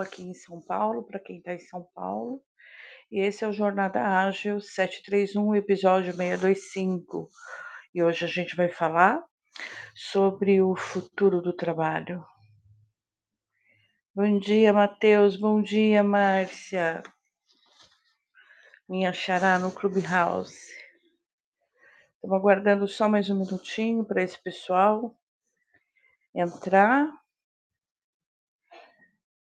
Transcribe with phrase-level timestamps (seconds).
[0.00, 2.42] aqui em São Paulo, para quem está em São Paulo.
[3.10, 7.30] E esse é o Jornada Ágil 731, episódio 625.
[7.94, 9.24] E hoje a gente vai falar
[9.94, 12.24] sobre o futuro do trabalho.
[14.14, 15.36] Bom dia, Matheus.
[15.36, 17.02] Bom dia, Márcia.
[18.88, 20.72] Minha xará no Clubhouse.
[22.14, 25.14] Estamos aguardando só mais um minutinho para esse pessoal
[26.34, 27.08] entrar.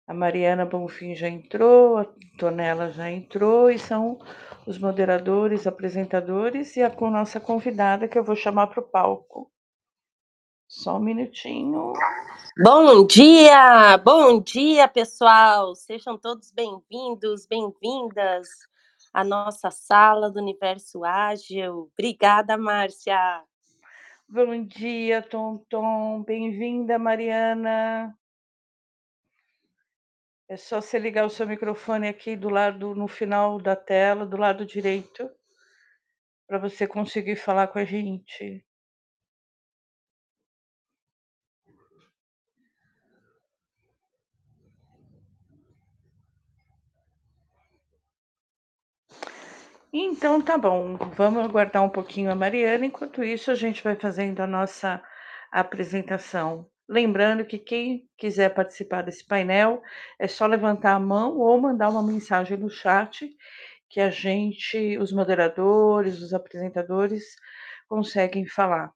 [0.08, 2.06] A Mariana Bonfim já entrou, a
[2.38, 4.18] Tonela já entrou e são
[4.66, 9.52] os moderadores, apresentadores e a com nossa convidada que eu vou chamar para o palco.
[10.66, 11.92] Só um minutinho.
[12.64, 15.74] Bom dia, bom dia, pessoal.
[15.74, 18.48] Sejam todos bem-vindos, bem-vindas
[19.12, 21.90] à nossa sala do Universo Ágil.
[21.92, 23.42] Obrigada, Márcia.
[24.26, 26.22] Bom dia, Tom Tom.
[26.22, 28.16] Bem-vinda, Mariana.
[30.50, 34.38] É só você ligar o seu microfone aqui do lado, no final da tela, do
[34.38, 35.30] lado direito,
[36.46, 38.64] para você conseguir falar com a gente.
[49.92, 54.40] Então tá bom, vamos aguardar um pouquinho a Mariana, enquanto isso a gente vai fazendo
[54.40, 55.02] a nossa
[55.52, 56.70] apresentação.
[56.88, 59.82] Lembrando que quem quiser participar desse painel
[60.18, 63.30] é só levantar a mão ou mandar uma mensagem no chat
[63.90, 67.36] que a gente, os moderadores, os apresentadores,
[67.88, 68.90] conseguem falar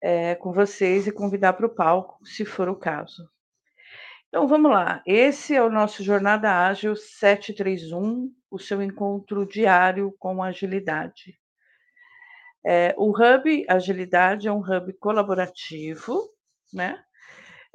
[0.00, 3.28] é, com vocês e convidar para o palco, se for o caso.
[4.28, 10.42] Então vamos lá, esse é o nosso Jornada Ágil 731, o seu encontro diário com
[10.42, 11.38] agilidade.
[12.64, 16.20] É, o Hub Agilidade é um hub colaborativo,
[16.72, 17.02] né?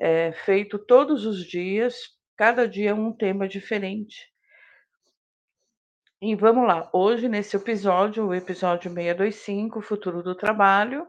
[0.01, 1.95] É, feito todos os dias,
[2.35, 4.27] cada dia um tema diferente.
[6.19, 11.07] E vamos lá, hoje nesse episódio, o episódio 625, Futuro do Trabalho,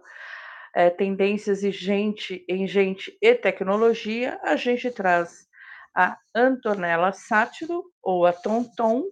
[0.75, 5.47] é, tendências em gente, em gente e tecnologia, a gente traz
[5.95, 9.05] a Antonella Sátiro, ou a Tonton,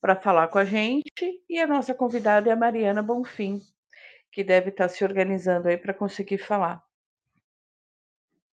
[0.00, 1.04] para falar com a gente,
[1.48, 3.60] e a nossa convidada é a Mariana Bonfim,
[4.32, 6.85] que deve estar se organizando aí para conseguir falar.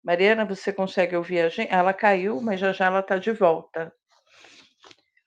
[0.06, 1.68] Mariana, você consegue ouvir a gente?
[1.68, 3.92] Ela caiu, mas já já ela está de volta.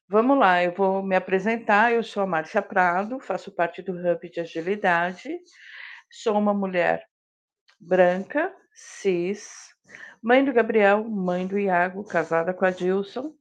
[0.07, 1.91] Vamos lá, eu vou me apresentar.
[1.91, 5.38] Eu sou a Márcia Prado, faço parte do Hub de Agilidade.
[6.09, 7.06] Sou uma mulher
[7.78, 9.51] branca, cis,
[10.23, 13.34] mãe do Gabriel, mãe do Iago, casada com a Dilson.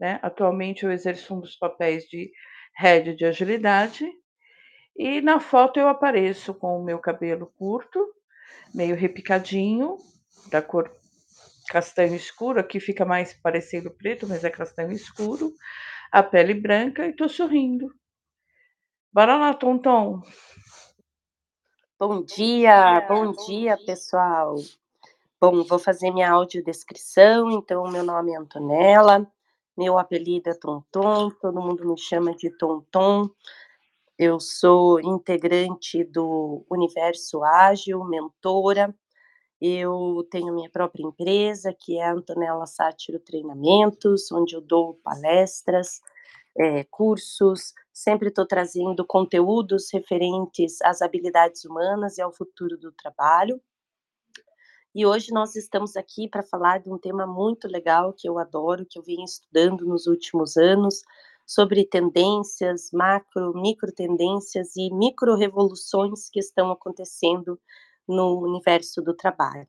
[0.00, 0.18] Né?
[0.20, 2.32] Atualmente eu exerço um dos papéis de
[2.74, 4.04] head de agilidade.
[4.96, 8.04] E na foto eu apareço com o meu cabelo curto,
[8.74, 9.96] meio repicadinho,
[10.50, 10.90] da cor
[11.68, 15.52] castanho escuro, aqui fica mais parecendo preto, mas é castanho escuro,
[16.12, 17.92] a pele branca e tô sorrindo.
[19.12, 20.22] Bora lá, Tonton.
[21.98, 24.56] Bom dia, bom dia, pessoal.
[25.40, 29.26] Bom, vou fazer minha audiodescrição, então meu nome é Antonella,
[29.76, 33.28] meu apelido é Tonton, todo mundo me chama de Tonton.
[34.18, 38.94] Eu sou integrante do Universo Ágil, mentora,
[39.60, 46.00] eu tenho minha própria empresa, que é a Antonella Sátiro Treinamentos, onde eu dou palestras,
[46.58, 53.60] é, cursos, sempre estou trazendo conteúdos referentes às habilidades humanas e ao futuro do trabalho.
[54.94, 58.86] E hoje nós estamos aqui para falar de um tema muito legal que eu adoro,
[58.88, 61.02] que eu venho estudando nos últimos anos,
[61.46, 67.60] sobre tendências, macro, micro tendências e micro revoluções que estão acontecendo
[68.08, 69.66] no universo do trabalho.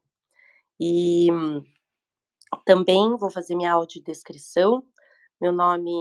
[0.80, 1.28] E
[2.66, 4.84] também vou fazer minha audiodescrição.
[5.40, 5.92] Meu nome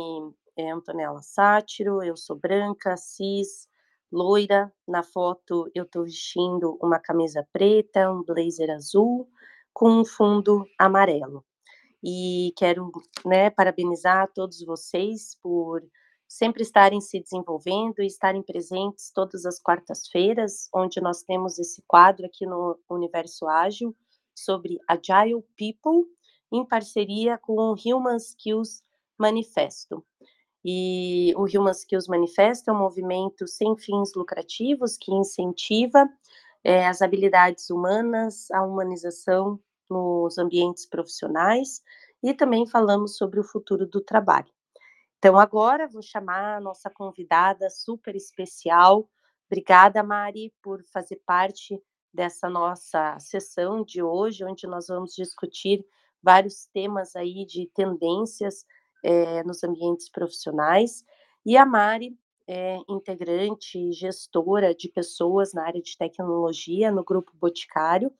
[0.56, 3.68] é Antonella Sátiro, eu sou branca, cis,
[4.10, 4.72] loira.
[4.86, 9.28] Na foto eu estou vestindo uma camisa preta, um blazer azul,
[9.72, 11.44] com um fundo amarelo.
[12.02, 12.90] E quero
[13.24, 15.82] né, parabenizar todos vocês por
[16.28, 22.26] sempre estarem se desenvolvendo e estarem presentes todas as quartas-feiras, onde nós temos esse quadro
[22.26, 23.96] aqui no Universo Ágil
[24.34, 26.04] sobre Agile People,
[26.52, 28.82] em parceria com o Human Skills
[29.18, 30.04] Manifesto.
[30.64, 36.08] E o Human Skills Manifesto é um movimento sem fins lucrativos que incentiva
[36.64, 41.82] é, as habilidades humanas, a humanização nos ambientes profissionais
[42.20, 44.55] e também falamos sobre o futuro do trabalho.
[45.18, 49.08] Então, agora vou chamar a nossa convidada super especial.
[49.50, 51.80] Obrigada, Mari, por fazer parte
[52.12, 55.84] dessa nossa sessão de hoje, onde nós vamos discutir
[56.22, 58.64] vários temas aí de tendências
[59.02, 61.04] é, nos ambientes profissionais.
[61.44, 67.32] E a Mari é integrante e gestora de pessoas na área de tecnologia no Grupo
[67.36, 68.12] Boticário,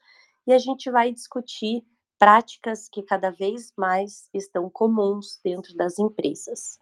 [0.46, 1.84] e a gente vai discutir
[2.18, 6.78] práticas que cada vez mais estão comuns dentro das empresas.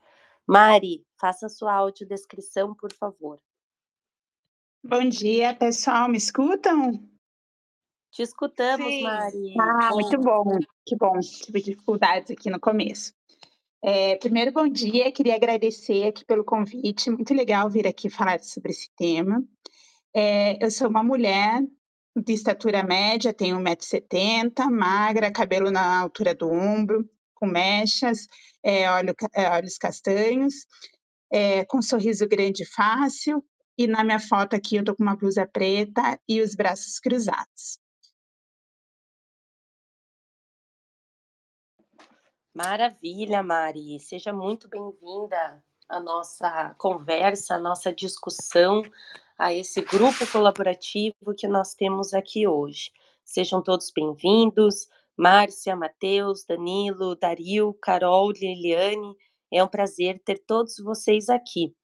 [0.46, 3.40] Mari, faça sua audiodescrição, por favor.
[4.82, 7.02] Bom dia, pessoal, me escutam?
[8.10, 9.02] Te escutamos, Sim.
[9.02, 9.54] Mari.
[9.58, 11.18] Ah, muito bom, que bom.
[11.18, 13.14] Tive dificuldades aqui no começo.
[13.82, 18.72] É, primeiro, bom dia, queria agradecer aqui pelo convite, muito legal vir aqui falar sobre
[18.72, 19.42] esse tema.
[20.14, 21.62] É, eu sou uma mulher
[22.14, 27.08] de estatura média, tenho 1,70m, magra, cabelo na altura do ombro,
[27.44, 28.26] com mechas,
[28.62, 30.54] é, olho, é, olhos castanhos,
[31.30, 33.44] é, com um sorriso grande e fácil,
[33.76, 37.78] e na minha foto aqui eu tô com uma blusa preta e os braços cruzados.
[42.54, 43.98] Maravilha, Mari.
[43.98, 48.82] Seja muito bem-vinda à nossa conversa, à nossa discussão,
[49.36, 52.92] a esse grupo colaborativo que nós temos aqui hoje.
[53.24, 54.88] Sejam todos bem-vindos.
[55.16, 59.14] Márcia, Matheus, Danilo, Dario, Carol, Liliane.
[59.52, 61.74] É um prazer ter todos vocês aqui.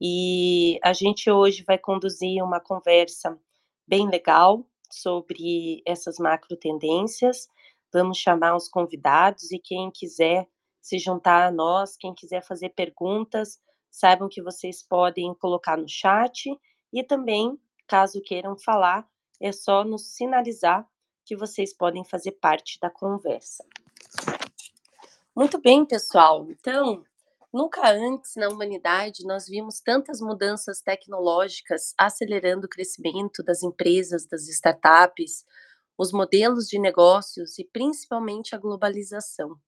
[0.00, 3.38] E a gente hoje vai conduzir uma conversa
[3.86, 7.48] bem legal sobre essas macro tendências
[7.94, 10.48] Vamos chamar os convidados e quem quiser
[10.82, 16.50] se juntar a nós, quem quiser fazer perguntas, saibam que vocês podem colocar no chat
[16.92, 19.08] e também, caso queiram falar,
[19.40, 20.84] é só nos sinalizar
[21.24, 23.64] que vocês podem fazer parte da conversa.
[25.34, 26.46] Muito bem, pessoal.
[26.48, 27.04] Então,
[27.52, 34.48] nunca antes na humanidade nós vimos tantas mudanças tecnológicas acelerando o crescimento das empresas, das
[34.48, 35.44] startups,
[35.96, 39.58] os modelos de negócios e principalmente a globalização.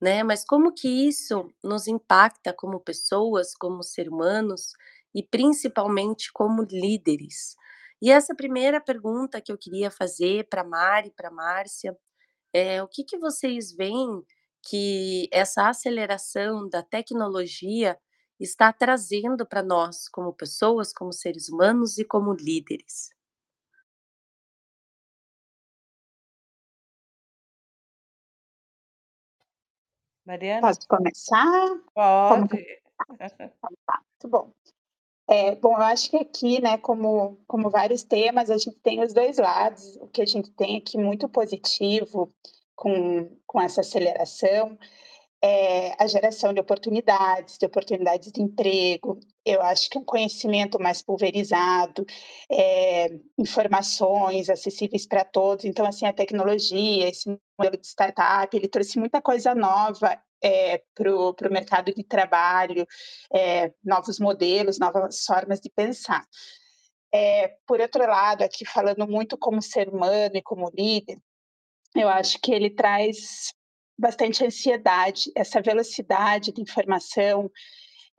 [0.00, 0.22] Né?
[0.22, 4.72] Mas como que isso nos impacta como pessoas, como seres humanos
[5.14, 7.56] e principalmente como líderes?
[8.02, 11.96] E essa primeira pergunta que eu queria fazer para Mari, para Márcia,
[12.52, 14.22] é o que, que vocês veem
[14.62, 17.98] que essa aceleração da tecnologia
[18.38, 23.10] está trazendo para nós como pessoas, como seres humanos e como líderes?
[30.24, 30.60] Mariana?
[30.60, 31.80] Posso começar?
[31.94, 32.80] Pode.
[33.10, 33.16] Então
[33.86, 34.52] tá, muito bom.
[35.30, 39.12] É, bom, eu acho que aqui, né, como, como vários temas, a gente tem os
[39.14, 39.96] dois lados.
[39.96, 42.34] O que a gente tem aqui muito positivo
[42.74, 44.76] com, com essa aceleração
[45.42, 49.18] é, a geração de oportunidades, de oportunidades de emprego.
[49.44, 52.04] Eu acho que um conhecimento mais pulverizado,
[52.50, 55.64] é, informações acessíveis para todos.
[55.64, 57.28] Então, assim, a tecnologia, esse
[57.58, 62.86] modelo de startup, ele trouxe muita coisa nova é, para o mercado de trabalho,
[63.32, 66.26] é, novos modelos, novas formas de pensar.
[67.12, 71.18] É, por outro lado, aqui falando muito como ser humano e como líder,
[71.94, 73.52] eu acho que ele traz
[73.98, 77.50] bastante ansiedade, essa velocidade de informação,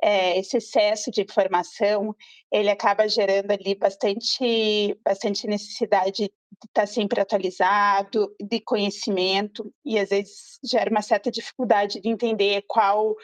[0.03, 2.15] é, esse excesso de informação,
[2.51, 10.09] ele acaba gerando ali bastante, bastante necessidade de estar sempre atualizado, de conhecimento, e às
[10.09, 13.15] vezes gera uma certa dificuldade de entender qual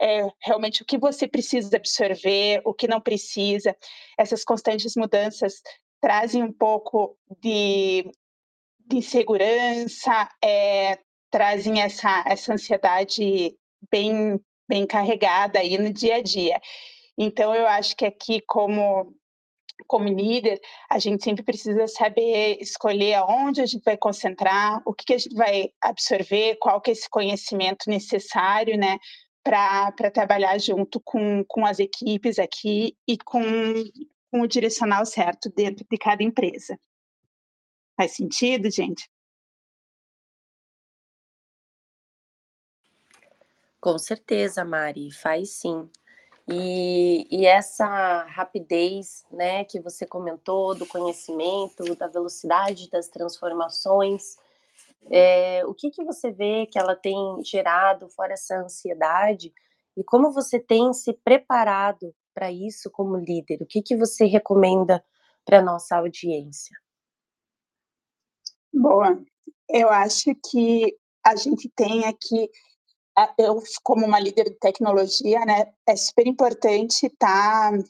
[0.00, 3.76] é realmente o que você precisa absorver, o que não precisa.
[4.18, 5.60] Essas constantes mudanças
[6.00, 8.10] trazem um pouco de,
[8.86, 10.98] de insegurança, é,
[11.30, 13.56] trazem essa, essa ansiedade
[13.90, 16.60] bem, bem carregada aí no dia a dia.
[17.18, 19.14] Então, eu acho que aqui, como,
[19.86, 25.04] como líder, a gente sempre precisa saber escolher aonde a gente vai concentrar, o que,
[25.04, 28.98] que a gente vai absorver, qual que é esse conhecimento necessário, né,
[29.42, 33.40] para trabalhar junto com, com as equipes aqui e com,
[34.30, 36.78] com o direcional certo dentro de cada empresa.
[37.96, 39.08] Faz sentido, gente?
[43.80, 45.88] Com certeza, Mari, faz sim.
[46.48, 54.36] E, e, essa rapidez, né, que você comentou do conhecimento, da velocidade das transformações,
[55.10, 59.52] é, o que que você vê que ela tem gerado fora essa ansiedade
[59.96, 63.62] e como você tem se preparado para isso como líder?
[63.62, 65.04] O que que você recomenda
[65.44, 66.76] para nossa audiência?
[68.72, 69.20] Boa,
[69.68, 72.50] eu acho que a gente tem aqui
[73.38, 77.84] eu, como uma líder de tecnologia, né, é super importante estar tá,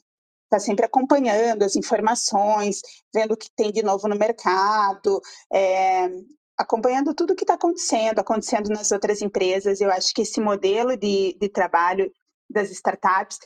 [0.50, 2.80] tá sempre acompanhando as informações,
[3.14, 5.20] vendo o que tem de novo no mercado,
[5.52, 6.08] é,
[6.56, 9.80] acompanhando tudo o que está acontecendo, acontecendo nas outras empresas.
[9.80, 12.10] Eu acho que esse modelo de, de trabalho
[12.48, 13.38] das startups,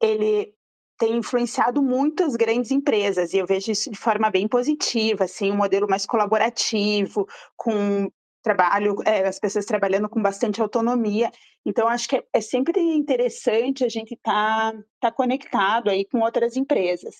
[0.00, 0.54] ele
[0.96, 5.50] tem influenciado muito as grandes empresas e eu vejo isso de forma bem positiva, assim,
[5.50, 7.26] um modelo mais colaborativo,
[7.56, 8.08] com
[8.44, 11.32] trabalho, é, as pessoas trabalhando com bastante autonomia.
[11.64, 16.20] Então, acho que é, é sempre interessante a gente estar tá, tá conectado aí com
[16.20, 17.16] outras empresas.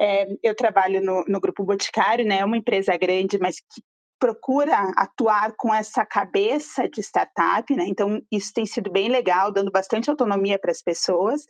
[0.00, 3.82] É, eu trabalho no, no Grupo Boticário, né, é uma empresa grande, mas que
[4.18, 7.84] procura atuar com essa cabeça de startup, né?
[7.86, 11.44] Então, isso tem sido bem legal, dando bastante autonomia para as pessoas.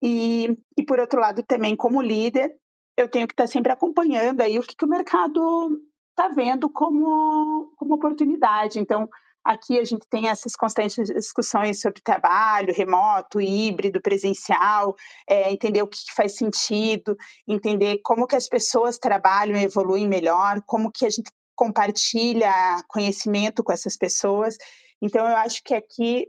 [0.00, 2.54] E, e, por outro lado, também, como líder,
[2.96, 5.80] eu tenho que estar sempre acompanhando aí o que, que o mercado
[6.18, 8.80] está vendo como, como oportunidade.
[8.80, 9.08] Então,
[9.44, 14.96] aqui a gente tem essas constantes discussões sobre trabalho remoto, híbrido, presencial,
[15.28, 20.60] é, entender o que, faz sentido, entender como que as pessoas trabalham e evoluem melhor,
[20.66, 22.52] como que a gente compartilha
[22.88, 24.56] conhecimento com essas pessoas.
[25.00, 26.26] Então, eu acho que aqui,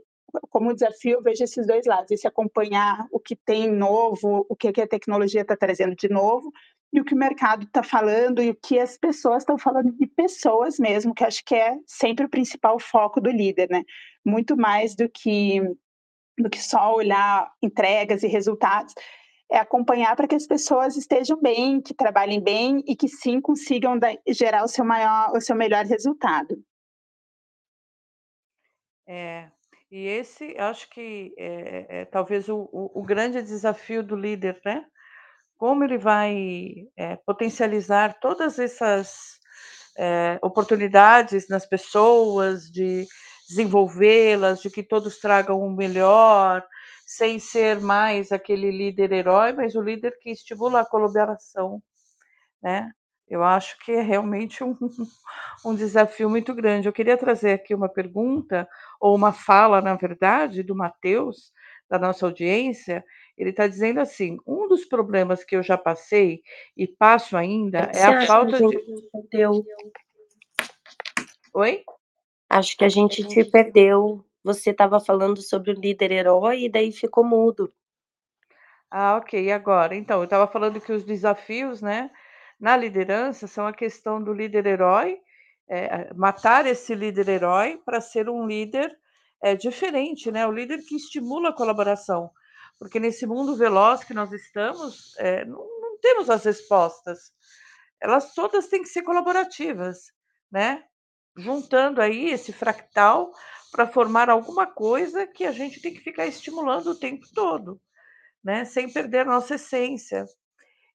[0.48, 4.68] como desafio, eu vejo esses dois lados: esse acompanhar o que tem novo, o que
[4.68, 6.52] a tecnologia está trazendo de novo,
[6.92, 10.06] e o que o mercado está falando e o que as pessoas estão falando de
[10.06, 13.84] pessoas mesmo, que acho que é sempre o principal foco do líder, né?
[14.24, 15.60] Muito mais do que
[16.38, 18.94] do que só olhar entregas e resultados,
[19.50, 23.98] é acompanhar para que as pessoas estejam bem, que trabalhem bem e que sim consigam
[24.28, 26.56] gerar o seu maior, o seu melhor resultado.
[29.06, 29.50] É,
[29.90, 34.86] e esse acho que é, é talvez o, o, o, grande desafio do líder, né?
[35.60, 39.38] Como ele vai é, potencializar todas essas
[39.94, 43.06] é, oportunidades nas pessoas, de
[43.46, 46.64] desenvolvê-las, de que todos tragam o melhor,
[47.06, 51.82] sem ser mais aquele líder herói, mas o líder que estimula a colaboração,
[52.62, 52.90] né?
[53.28, 54.74] Eu acho que é realmente um,
[55.66, 56.88] um desafio muito grande.
[56.88, 58.66] Eu queria trazer aqui uma pergunta,
[58.98, 61.52] ou uma fala, na verdade, do Matheus,
[61.90, 63.04] da nossa audiência.
[63.40, 66.42] Ele está dizendo assim: um dos problemas que eu já passei
[66.76, 68.78] e passo ainda é a falta de.
[69.30, 69.64] Perdeu.
[71.54, 71.82] Oi?
[72.48, 76.92] Acho que a gente te perdeu você estava falando sobre o líder herói e daí
[76.92, 77.72] ficou mudo.
[78.90, 79.52] Ah, ok.
[79.52, 79.94] Agora?
[79.94, 82.10] Então, eu estava falando que os desafios, né,
[82.58, 85.20] na liderança são a questão do líder herói,
[85.68, 88.98] é, matar esse líder herói para ser um líder
[89.42, 90.46] é, diferente, né?
[90.46, 92.30] O líder que estimula a colaboração.
[92.80, 97.30] Porque nesse mundo veloz que nós estamos, é, não, não temos as respostas.
[98.00, 100.10] Elas todas têm que ser colaborativas,
[100.50, 100.82] né?
[101.36, 103.32] Juntando aí esse fractal
[103.70, 107.78] para formar alguma coisa que a gente tem que ficar estimulando o tempo todo,
[108.42, 108.64] né?
[108.64, 110.24] Sem perder a nossa essência.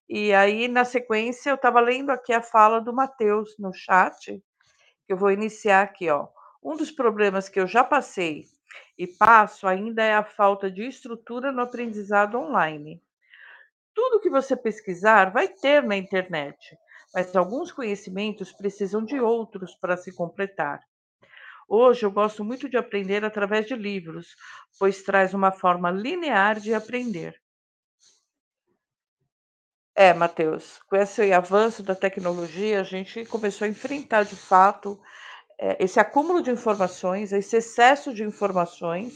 [0.08, 4.42] E aí, na sequência, eu estava lendo aqui a fala do Matheus no chat,
[5.06, 6.26] que eu vou iniciar aqui, ó.
[6.60, 8.44] Um dos problemas que eu já passei
[8.98, 13.02] e passo ainda é a falta de estrutura no aprendizado online.
[13.94, 16.76] Tudo que você pesquisar vai ter na internet,
[17.14, 20.80] mas alguns conhecimentos precisam de outros para se completar.
[21.68, 24.36] Hoje eu gosto muito de aprender através de livros,
[24.78, 27.40] pois traz uma forma linear de aprender.
[29.94, 35.00] É, Matheus, com esse avanço da tecnologia, a gente começou a enfrentar de fato
[35.58, 39.14] esse acúmulo de informações, esse excesso de informações,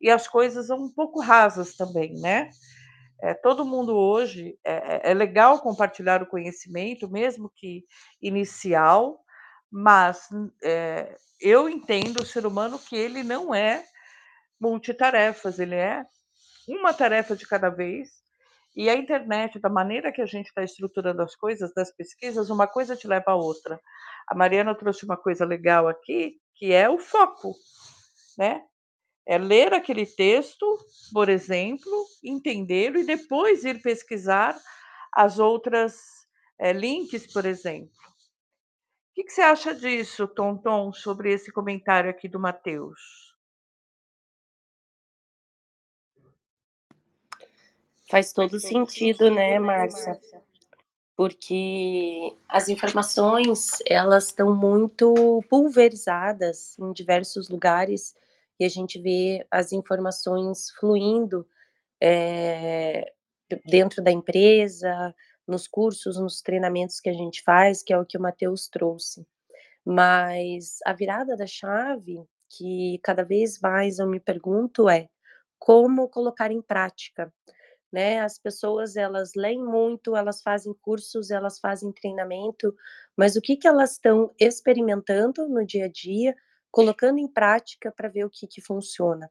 [0.00, 2.50] e as coisas um pouco rasas também, né?
[3.22, 7.84] É, todo mundo hoje é, é, é legal compartilhar o conhecimento, mesmo que
[8.20, 9.18] inicial,
[9.70, 10.28] mas
[10.62, 13.84] é, eu entendo o ser humano que ele não é
[14.60, 16.04] multitarefas, ele é
[16.68, 18.10] uma tarefa de cada vez.
[18.74, 22.66] E a internet, da maneira que a gente está estruturando as coisas, das pesquisas, uma
[22.66, 23.80] coisa te leva a outra.
[24.28, 27.54] A Mariana trouxe uma coisa legal aqui, que é o foco,
[28.38, 28.62] né?
[29.26, 30.78] É ler aquele texto,
[31.12, 34.56] por exemplo, entendê-lo e depois ir pesquisar
[35.12, 35.96] as outras
[36.58, 37.96] é, links, por exemplo
[39.16, 43.34] que, que você acha disso, Tonton, sobre esse comentário aqui do Matheus?
[48.10, 50.20] Faz todo sentido, né, Márcia?
[51.16, 58.14] Porque as informações, elas estão muito pulverizadas em diversos lugares
[58.60, 61.46] e a gente vê as informações fluindo
[62.00, 63.12] é,
[63.64, 65.14] dentro da empresa,
[65.46, 69.26] nos cursos, nos treinamentos que a gente faz, que é o que o Matheus trouxe.
[69.84, 75.08] Mas a virada da chave, que cada vez mais eu me pergunto, é
[75.58, 77.32] como colocar em prática.
[77.96, 78.20] Né?
[78.20, 82.76] As pessoas elas leem muito, elas fazem cursos, elas fazem treinamento,
[83.16, 86.36] mas o que que elas estão experimentando no dia a dia,
[86.70, 89.30] colocando em prática para ver o que que funciona,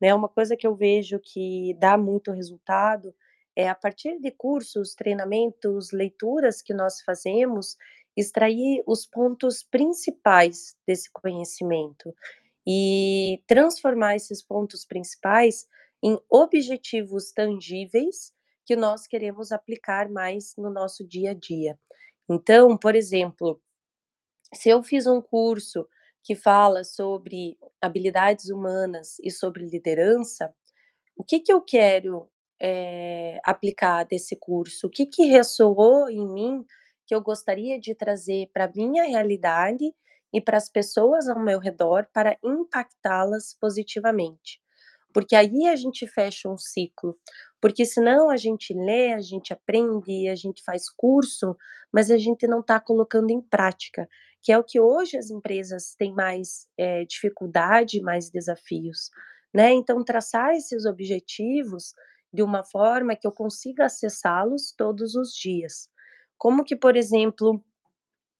[0.00, 0.12] né?
[0.12, 3.14] Uma coisa que eu vejo que dá muito resultado
[3.54, 7.76] é a partir de cursos, treinamentos, leituras que nós fazemos,
[8.16, 12.12] extrair os pontos principais desse conhecimento
[12.66, 15.68] e transformar esses pontos principais
[16.02, 18.32] em objetivos tangíveis
[18.64, 21.78] que nós queremos aplicar mais no nosso dia a dia.
[22.28, 23.60] Então, por exemplo,
[24.54, 25.86] se eu fiz um curso
[26.22, 30.54] que fala sobre habilidades humanas e sobre liderança,
[31.16, 32.28] o que, que eu quero
[32.60, 34.86] é, aplicar desse curso?
[34.86, 36.64] O que, que ressoou em mim
[37.06, 39.92] que eu gostaria de trazer para a minha realidade
[40.32, 44.60] e para as pessoas ao meu redor para impactá-las positivamente?
[45.12, 47.16] Porque aí a gente fecha um ciclo.
[47.60, 51.56] Porque senão a gente lê, a gente aprende, a gente faz curso,
[51.92, 54.08] mas a gente não está colocando em prática,
[54.42, 59.10] que é o que hoje as empresas têm mais é, dificuldade, mais desafios.
[59.52, 59.72] Né?
[59.72, 61.94] Então, traçar esses objetivos
[62.32, 65.88] de uma forma que eu consiga acessá-los todos os dias.
[66.38, 67.62] Como que, por exemplo,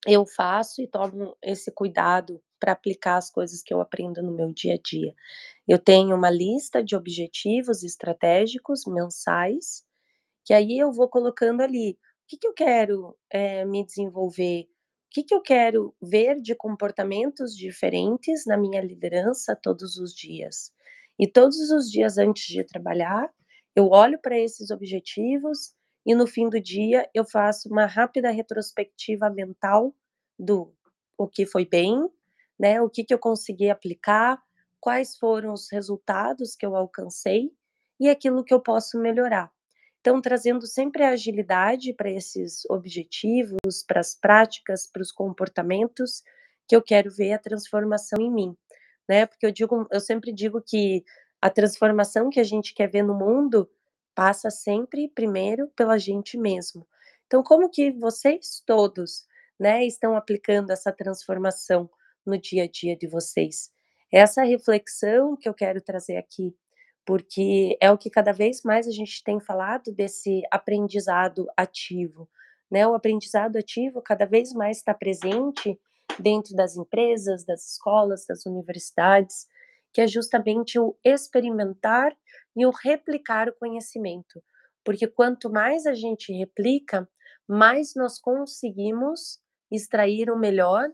[0.07, 4.53] eu faço e tomo esse cuidado para aplicar as coisas que eu aprendo no meu
[4.53, 5.15] dia a dia.
[5.67, 9.85] Eu tenho uma lista de objetivos estratégicos mensais,
[10.45, 11.97] que aí eu vou colocando ali o
[12.29, 17.57] que, que eu quero é, me desenvolver, o que, que eu quero ver de comportamentos
[17.57, 20.73] diferentes na minha liderança todos os dias.
[21.19, 23.29] E todos os dias antes de trabalhar,
[23.75, 25.75] eu olho para esses objetivos
[26.07, 29.95] e no fim do dia eu faço uma rápida retrospectiva mental
[30.39, 30.75] do
[31.19, 32.09] o que foi bem,
[32.61, 32.79] né?
[32.83, 34.39] O que, que eu consegui aplicar,
[34.79, 37.51] quais foram os resultados que eu alcancei
[37.99, 39.51] e aquilo que eu posso melhorar.
[40.01, 46.23] Então, trazendo sempre a agilidade para esses objetivos, para as práticas, para os comportamentos
[46.69, 48.57] que eu quero ver a transformação em mim,
[49.09, 49.25] né?
[49.25, 51.03] Porque eu digo, eu sempre digo que
[51.41, 53.71] a transformação que a gente quer ver no mundo
[54.15, 56.87] passa sempre primeiro pela gente mesmo.
[57.27, 59.27] Então, como que vocês todos,
[59.59, 61.89] né, estão aplicando essa transformação
[62.25, 63.71] no dia a dia de vocês?
[64.13, 66.55] Essa reflexão que eu quero trazer aqui,
[67.05, 72.29] porque é o que cada vez mais a gente tem falado desse aprendizado ativo,
[72.71, 72.87] né?
[72.87, 75.79] O aprendizado ativo cada vez mais está presente
[76.19, 79.47] dentro das empresas, das escolas, das universidades,
[79.93, 82.17] que é justamente o experimentar
[82.57, 84.43] e o replicar o conhecimento.
[84.85, 87.09] Porque quanto mais a gente replica,
[87.47, 90.91] mais nós conseguimos extrair o melhor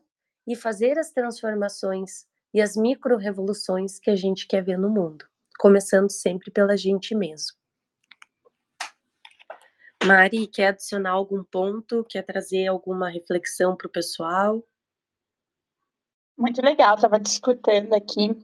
[0.46, 5.26] e fazer as transformações e as micro-revoluções que a gente quer ver no mundo,
[5.58, 7.56] começando sempre pela gente mesmo.
[10.04, 12.04] Mari, quer adicionar algum ponto?
[12.08, 14.62] Quer trazer alguma reflexão para o pessoal?
[16.38, 18.36] Muito legal, estava discutindo aqui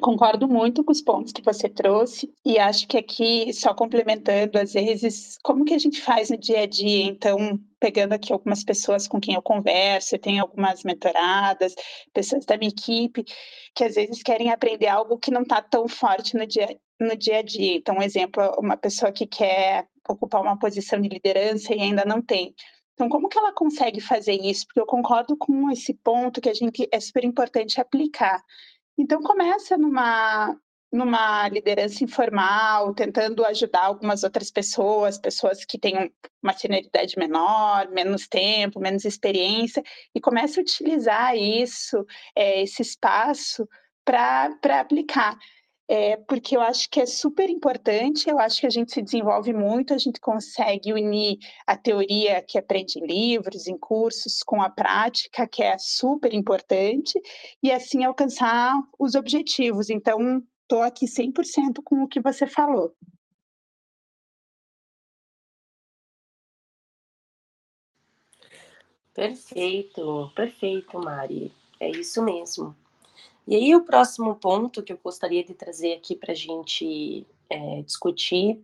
[0.00, 4.72] Concordo muito com os pontos que você trouxe e acho que aqui, só complementando, às
[4.72, 7.04] vezes, como que a gente faz no dia a dia?
[7.04, 11.74] Então, pegando aqui algumas pessoas com quem eu converso, eu tenho algumas mentoradas,
[12.12, 13.24] pessoas da minha equipe,
[13.74, 16.68] que às vezes querem aprender algo que não está tão forte no dia,
[17.00, 17.76] no dia a dia.
[17.76, 22.22] Então, um exemplo, uma pessoa que quer ocupar uma posição de liderança e ainda não
[22.22, 22.54] tem.
[22.94, 24.66] Então, como que ela consegue fazer isso?
[24.66, 28.42] Porque eu concordo com esse ponto que a gente é super importante aplicar
[28.98, 30.56] então começa numa
[30.92, 36.10] numa liderança informal, tentando ajudar algumas outras pessoas, pessoas que têm
[36.42, 39.82] uma senioridade menor, menos tempo, menos experiência,
[40.14, 43.68] e começa a utilizar isso, é, esse espaço,
[44.04, 45.38] para aplicar
[45.90, 49.54] é, porque eu acho que é super importante, eu acho que a gente se desenvolve
[49.54, 54.68] muito, a gente consegue unir a teoria que aprende em livros, em cursos, com a
[54.68, 57.18] prática, que é super importante,
[57.62, 59.88] e assim alcançar os objetivos.
[59.88, 62.94] Então, estou aqui 100% com o que você falou.
[69.14, 71.52] Perfeito, perfeito, Mari.
[71.80, 72.76] É isso mesmo.
[73.46, 77.82] E aí, o próximo ponto que eu gostaria de trazer aqui para a gente é,
[77.82, 78.62] discutir,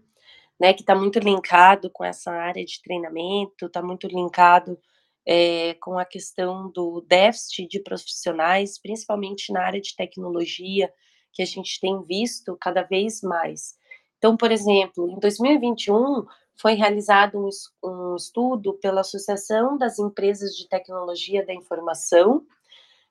[0.61, 4.79] né, que está muito linkado com essa área de treinamento, está muito linkado
[5.27, 10.93] é, com a questão do déficit de profissionais, principalmente na área de tecnologia,
[11.35, 13.77] que a gente tem visto cada vez mais.
[14.19, 16.25] Então, por exemplo, em 2021
[16.57, 17.51] foi realizado um,
[17.87, 22.47] um estudo pela Associação das Empresas de Tecnologia da Informação,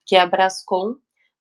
[0.05, 0.95] que é a Brascom,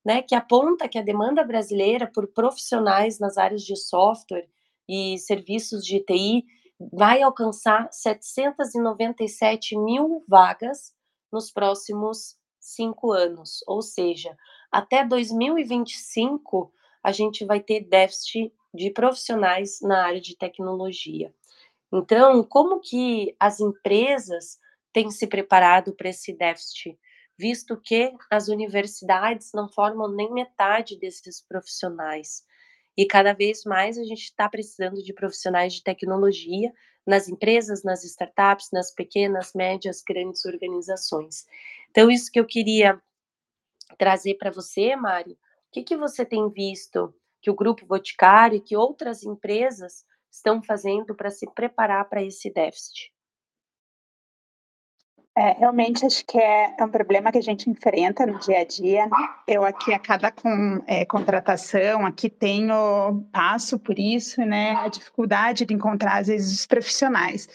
[0.05, 4.49] né, que aponta que a demanda brasileira por profissionais nas áreas de software
[4.87, 6.45] e serviços de TI
[6.91, 10.93] vai alcançar 797 mil vagas
[11.31, 14.37] nos próximos cinco anos, ou seja,
[14.73, 21.31] até 2025 a gente vai ter déficit de profissionais na área de tecnologia.
[21.93, 24.57] Então, como que as empresas
[24.91, 26.97] têm se preparado para esse déficit,
[27.37, 32.43] visto que as universidades não formam nem metade desses profissionais?
[32.97, 36.73] E cada vez mais a gente está precisando de profissionais de tecnologia
[37.05, 41.45] nas empresas, nas startups, nas pequenas, médias, grandes organizações.
[41.91, 42.99] Então, isso que eu queria
[43.93, 45.37] trazer para você, Mário, o
[45.71, 51.15] que, que você tem visto que o Grupo Boticário e que outras empresas estão fazendo
[51.15, 53.13] para se preparar para esse déficit?
[55.35, 58.63] É, realmente acho que é, é, um problema que a gente enfrenta no dia a
[58.63, 59.09] dia.
[59.47, 64.75] Eu aqui a cada com, é, contratação aqui tenho passo por isso, né?
[64.75, 67.47] A dificuldade de encontrar às vezes os profissionais.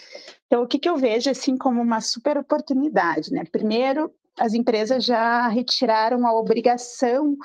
[0.47, 3.45] Então o que, que eu vejo assim como uma super oportunidade, né?
[3.45, 7.37] Primeiro, as empresas já retiraram a obrigação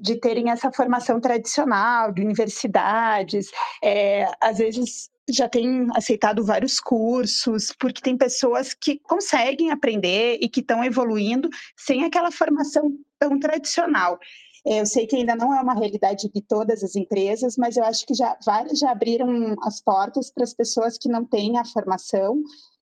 [0.00, 3.50] de terem essa formação tradicional de universidades,
[3.82, 10.48] é, às vezes já tem aceitado vários cursos, porque tem pessoas que conseguem aprender e
[10.48, 14.18] que estão evoluindo sem aquela formação tão tradicional.
[14.66, 17.84] É, eu sei que ainda não é uma realidade de todas as empresas, mas eu
[17.84, 21.64] acho que já várias já abriram as portas para as pessoas que não têm a
[21.64, 22.42] formação,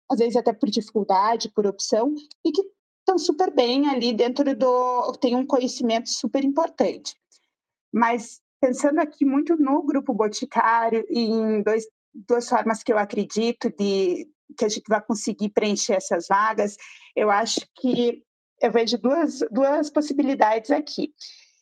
[0.09, 2.13] às vezes até por dificuldade, por opção,
[2.45, 2.61] e que
[3.01, 5.11] estão super bem ali dentro do.
[5.13, 7.15] tem um conhecimento super importante.
[7.93, 13.69] Mas pensando aqui muito no grupo Boticário e em dois duas formas que eu acredito
[13.69, 16.75] de que a gente vai conseguir preencher essas vagas.
[17.15, 18.23] Eu acho que
[18.61, 21.13] eu vejo duas, duas possibilidades aqui.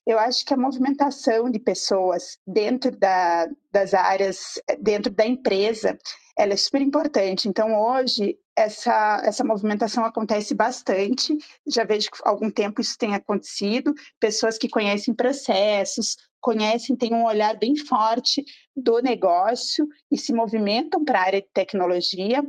[0.06, 5.98] Eu acho que a movimentação de pessoas dentro da, das áreas, dentro da empresa,
[6.40, 7.50] ela é super importante.
[7.50, 11.38] Então, hoje, essa, essa movimentação acontece bastante.
[11.68, 13.94] Já vejo que há algum tempo isso tem acontecido.
[14.22, 21.04] Pessoas que conhecem processos, conhecem, têm um olhar bem forte do negócio e se movimentam
[21.04, 22.42] para a área de tecnologia.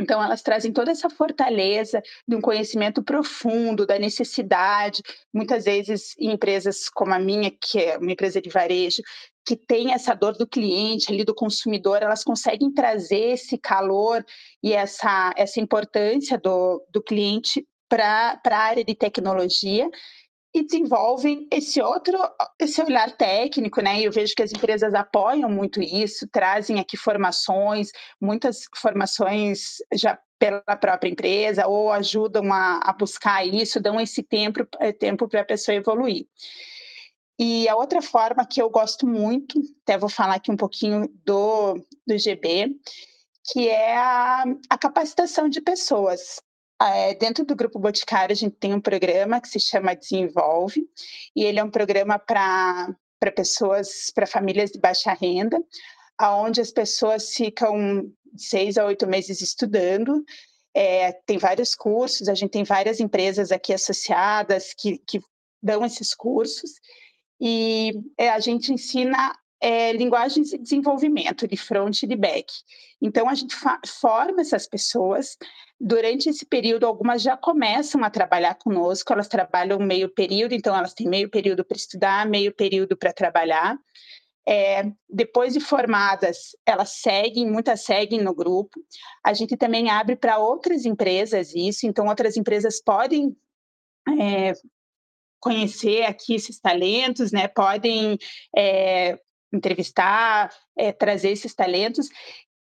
[0.00, 5.02] Então, elas trazem toda essa fortaleza de um conhecimento profundo da necessidade.
[5.32, 9.02] Muitas vezes, em empresas como a minha, que é uma empresa de varejo,
[9.46, 14.24] que tem essa dor do cliente, ali do consumidor, elas conseguem trazer esse calor
[14.62, 19.88] e essa, essa importância do, do cliente para a área de tecnologia
[20.54, 22.16] e desenvolvem esse outro,
[22.60, 24.00] esse olhar técnico, né?
[24.00, 27.90] E eu vejo que as empresas apoiam muito isso, trazem aqui formações,
[28.20, 34.64] muitas formações já pela própria empresa ou ajudam a, a buscar isso, dão esse tempo,
[34.78, 36.26] eh, tempo para a pessoa evoluir.
[37.36, 41.74] E a outra forma que eu gosto muito, até vou falar aqui um pouquinho do,
[42.06, 42.76] do GB,
[43.50, 46.40] que é a, a capacitação de pessoas.
[46.82, 50.86] É, dentro do Grupo Boticário, a gente tem um programa que se chama Desenvolve,
[51.34, 52.96] e ele é um programa para
[53.34, 55.58] pessoas, para famílias de baixa renda,
[56.20, 60.24] onde as pessoas ficam seis a oito meses estudando.
[60.74, 65.20] É, tem vários cursos, a gente tem várias empresas aqui associadas que, que
[65.62, 66.72] dão esses cursos,
[67.40, 72.52] e é, a gente ensina é, linguagens de desenvolvimento, de front e de back.
[73.00, 75.38] Então, a gente forma essas pessoas.
[75.80, 80.92] Durante esse período, algumas já começam a trabalhar conosco, elas trabalham meio período, então elas
[80.92, 83.78] têm meio período para estudar, meio período para trabalhar.
[84.46, 88.78] É, depois de formadas, elas seguem, muitas seguem no grupo.
[89.24, 93.34] A gente também abre para outras empresas isso, então outras empresas podem
[94.20, 94.52] é,
[95.40, 97.48] conhecer aqui esses talentos, né?
[97.48, 98.18] Podem
[98.54, 99.18] é,
[99.54, 102.08] entrevistar, é, trazer esses talentos.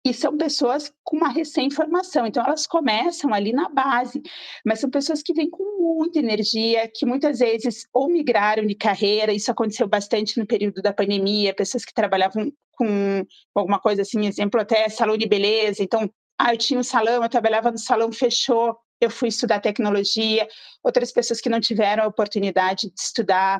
[0.05, 4.21] E são pessoas com uma recém-formação, então elas começam ali na base,
[4.65, 5.63] mas são pessoas que vêm com
[5.97, 10.91] muita energia, que muitas vezes ou migraram de carreira, isso aconteceu bastante no período da
[10.91, 13.25] pandemia, pessoas que trabalhavam com
[13.55, 17.29] alguma coisa assim, exemplo até salão de beleza, então, ah, eu tinha um salão, eu
[17.29, 20.47] trabalhava no salão, fechou, eu fui estudar tecnologia,
[20.83, 23.59] outras pessoas que não tiveram a oportunidade de estudar.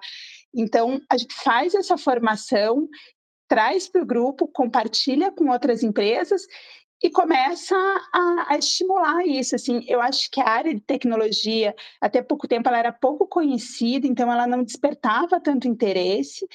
[0.53, 2.87] Então, a gente faz essa formação
[3.53, 6.41] traz para o grupo, compartilha com outras empresas
[7.03, 7.75] e começa
[8.11, 9.53] a, a, estimular isso.
[9.53, 14.07] Assim, eu acho que a área de tecnologia, até pouco tempo, ela era pouco conhecida,
[14.07, 16.47] então ela não despertava tanto interesse.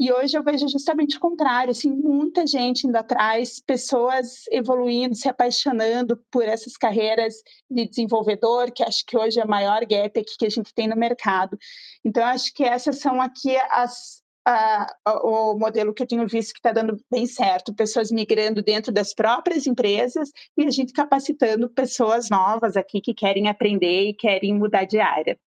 [0.00, 5.28] E hoje eu vejo justamente o contrário, assim, muita gente indo atrás, pessoas evoluindo, se
[5.28, 7.36] apaixonando por essas carreiras
[7.70, 10.96] de desenvolvedor, que acho que hoje é o maior gap que a gente tem no
[10.96, 11.56] mercado.
[12.04, 14.21] Então, acho que essas são aqui as,
[15.06, 19.14] o modelo que eu tenho visto que está dando bem certo, pessoas migrando dentro das
[19.14, 24.84] próprias empresas e a gente capacitando pessoas novas aqui que querem aprender e querem mudar
[24.84, 25.38] de área.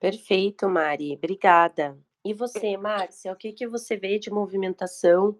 [0.00, 1.98] Perfeito, Mari, obrigada.
[2.24, 5.38] E você, Márcia, o que, que você vê de movimentação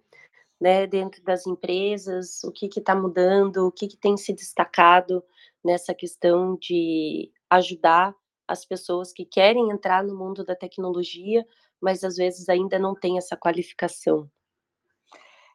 [0.61, 2.43] né, dentro das empresas?
[2.45, 3.67] O que está mudando?
[3.67, 5.23] O que, que tem se destacado
[5.65, 8.15] nessa questão de ajudar
[8.49, 11.45] as pessoas que querem entrar no mundo da tecnologia,
[11.81, 14.29] mas às vezes ainda não têm essa qualificação?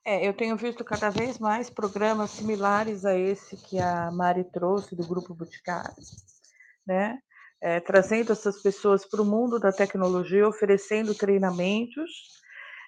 [0.05, 4.95] É, eu tenho visto cada vez mais programas similares a esse que a Mari trouxe
[4.95, 5.95] do Grupo Boticário,
[6.85, 7.17] né?
[7.61, 12.11] É, trazendo essas pessoas para o mundo da tecnologia, oferecendo treinamentos,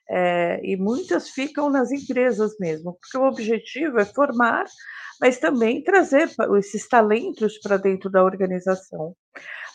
[0.10, 4.66] é, e muitas ficam nas empresas mesmo, porque o objetivo é formar,
[5.20, 9.16] mas também trazer esses talentos para dentro da organização.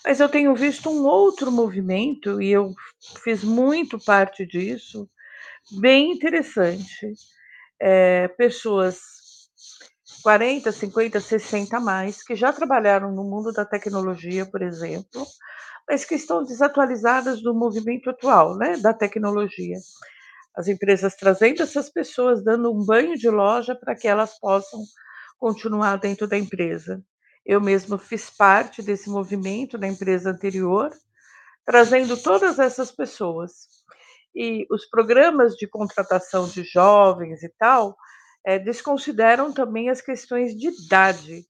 [0.05, 2.75] Mas eu tenho visto um outro movimento, e eu
[3.23, 5.09] fiz muito parte disso,
[5.81, 7.15] bem interessante.
[7.81, 8.99] É, pessoas
[10.23, 15.27] 40, 50, 60 a mais, que já trabalharam no mundo da tecnologia, por exemplo,
[15.89, 19.79] mas que estão desatualizadas do movimento atual, né, da tecnologia.
[20.57, 24.81] As empresas trazendo essas pessoas, dando um banho de loja para que elas possam
[25.39, 27.03] continuar dentro da empresa.
[27.51, 30.97] Eu mesmo fiz parte desse movimento na empresa anterior,
[31.67, 33.67] trazendo todas essas pessoas.
[34.33, 37.97] E os programas de contratação de jovens e tal
[38.47, 41.45] é, desconsideram também as questões de idade,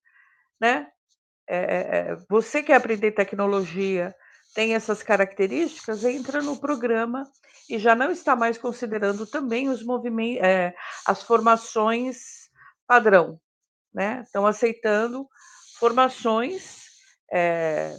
[0.59, 0.87] né?
[1.47, 4.15] É, você quer aprender tecnologia,
[4.55, 7.31] tem essas características, entra no programa
[7.69, 10.75] e já não está mais considerando também os movimentos, é,
[11.07, 12.49] as formações
[12.87, 13.39] padrão,
[13.93, 14.23] né?
[14.25, 15.29] Estão aceitando
[15.81, 16.91] formações
[17.33, 17.97] é,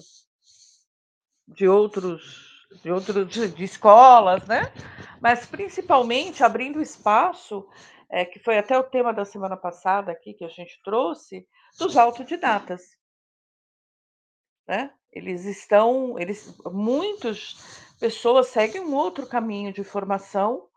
[1.47, 2.49] de outros
[2.81, 4.71] de outros de escolas, né?
[5.19, 7.67] Mas principalmente abrindo espaço,
[8.09, 11.45] é, que foi até o tema da semana passada aqui que a gente trouxe,
[11.77, 12.81] dos autodidatas.
[14.67, 14.91] Né?
[15.11, 17.55] Eles estão, eles, muitas
[17.99, 20.69] pessoas seguem um outro caminho de formação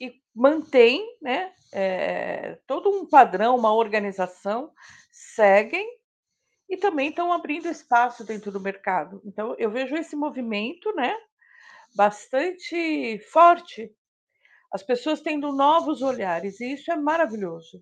[0.00, 4.72] e mantém, né, é, todo um padrão, uma organização,
[5.10, 5.86] seguem
[6.74, 9.22] e também estão abrindo espaço dentro do mercado.
[9.24, 11.16] Então, eu vejo esse movimento, né,
[11.94, 13.90] bastante forte.
[14.72, 17.80] As pessoas tendo novos olhares, e isso é maravilhoso.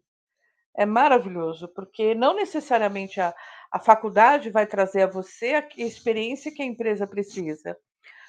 [0.77, 3.35] É maravilhoso, porque não necessariamente a,
[3.73, 7.77] a faculdade vai trazer a você a experiência que a empresa precisa.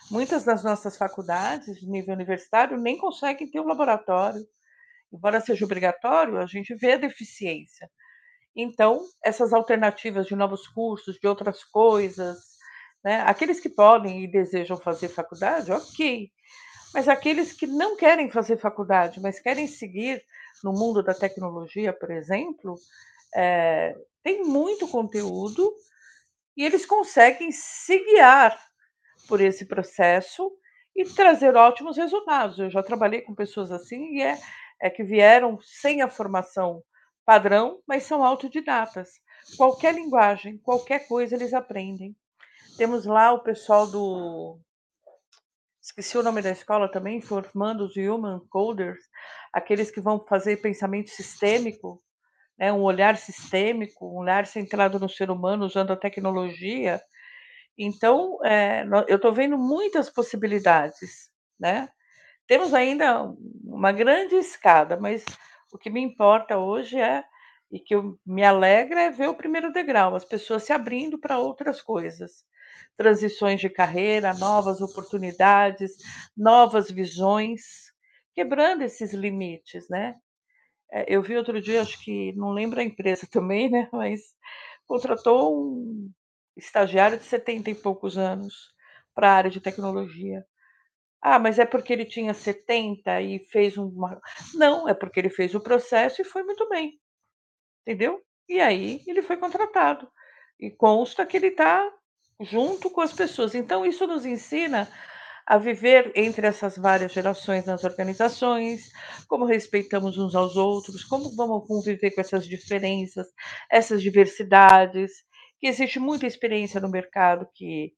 [0.10, 4.45] Muitas das nossas faculdades, de nível universitário, nem conseguem ter um laboratório.
[5.12, 7.89] Embora seja obrigatório, a gente vê a deficiência.
[8.56, 12.38] Então, essas alternativas de novos cursos, de outras coisas,
[13.04, 13.22] né?
[13.22, 16.30] aqueles que podem e desejam fazer faculdade, ok.
[16.94, 20.24] Mas aqueles que não querem fazer faculdade, mas querem seguir
[20.63, 22.76] no mundo da tecnologia, por exemplo,
[23.36, 25.74] é, tem muito conteúdo
[26.56, 28.58] e eles conseguem se guiar
[29.28, 30.52] por esse processo
[30.96, 32.60] e trazer ótimos resultados.
[32.60, 34.38] Eu já trabalhei com pessoas assim e é,
[34.80, 36.84] é que vieram sem a formação
[37.25, 39.09] padrão, mas são autodidatas.
[39.57, 42.15] Qualquer linguagem, qualquer coisa eles aprendem.
[42.77, 44.59] Temos lá o pessoal do.
[45.81, 49.01] Esqueci o nome da escola também, formando os Human Coders,
[49.51, 52.01] aqueles que vão fazer pensamento sistêmico,
[52.57, 57.01] né, um olhar sistêmico, um olhar centrado no ser humano, usando a tecnologia.
[57.77, 61.29] Então, é, eu estou vendo muitas possibilidades.
[61.59, 61.89] Né?
[62.47, 63.33] Temos ainda
[63.63, 65.23] uma grande escada, mas
[65.73, 67.23] o que me importa hoje é,
[67.71, 71.39] e que eu, me alegra, é ver o primeiro degrau, as pessoas se abrindo para
[71.39, 72.45] outras coisas.
[72.95, 75.91] Transições de carreira, novas oportunidades,
[76.38, 77.62] novas visões,
[78.36, 80.15] quebrando esses limites, né?
[80.91, 83.89] É, eu vi outro dia, acho que não lembro a empresa também, né?
[83.91, 84.21] Mas
[84.88, 86.12] contratou um
[86.57, 88.53] estagiário de 70 e poucos anos
[89.15, 90.45] para a área de tecnologia.
[91.25, 94.19] Ah, mas é porque ele tinha 70 e fez uma.
[94.53, 96.99] Não, é porque ele fez o processo e foi muito bem.
[97.81, 98.21] Entendeu?
[98.49, 100.09] E aí ele foi contratado.
[100.59, 101.89] E consta que ele está
[102.41, 103.55] junto com as pessoas.
[103.55, 104.89] Então, isso nos ensina
[105.47, 108.91] a viver entre essas várias gerações nas organizações,
[109.27, 113.27] como respeitamos uns aos outros, como vamos conviver com essas diferenças,
[113.71, 115.12] essas diversidades,
[115.59, 117.93] que existe muita experiência no mercado que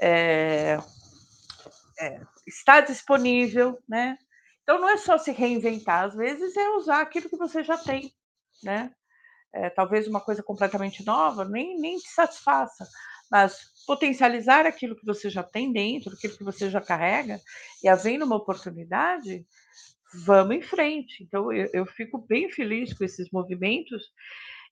[0.00, 0.78] é,
[2.00, 4.18] é, está disponível, né?
[4.62, 8.12] Então não é só se reinventar, às vezes é usar aquilo que você já tem,
[8.62, 8.90] né?
[9.52, 12.86] É, talvez uma coisa completamente nova nem, nem te satisfaça,
[13.30, 17.40] mas potencializar aquilo que você já tem dentro, aquilo que você já carrega,
[17.82, 19.46] e havendo uma oportunidade,
[20.26, 21.22] vamos em frente.
[21.22, 24.02] Então, eu, eu fico bem feliz com esses movimentos,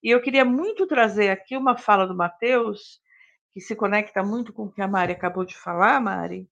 [0.02, 3.00] e eu queria muito trazer aqui uma fala do Matheus,
[3.52, 6.46] que se conecta muito com o que a Mari acabou de falar, Mari.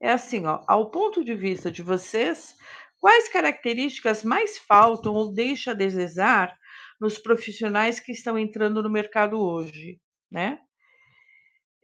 [0.00, 2.56] É assim, ó, ao ponto de vista de vocês,
[2.98, 6.56] quais características mais faltam ou deixa a desejar
[7.00, 10.58] nos profissionais que estão entrando no mercado hoje, né?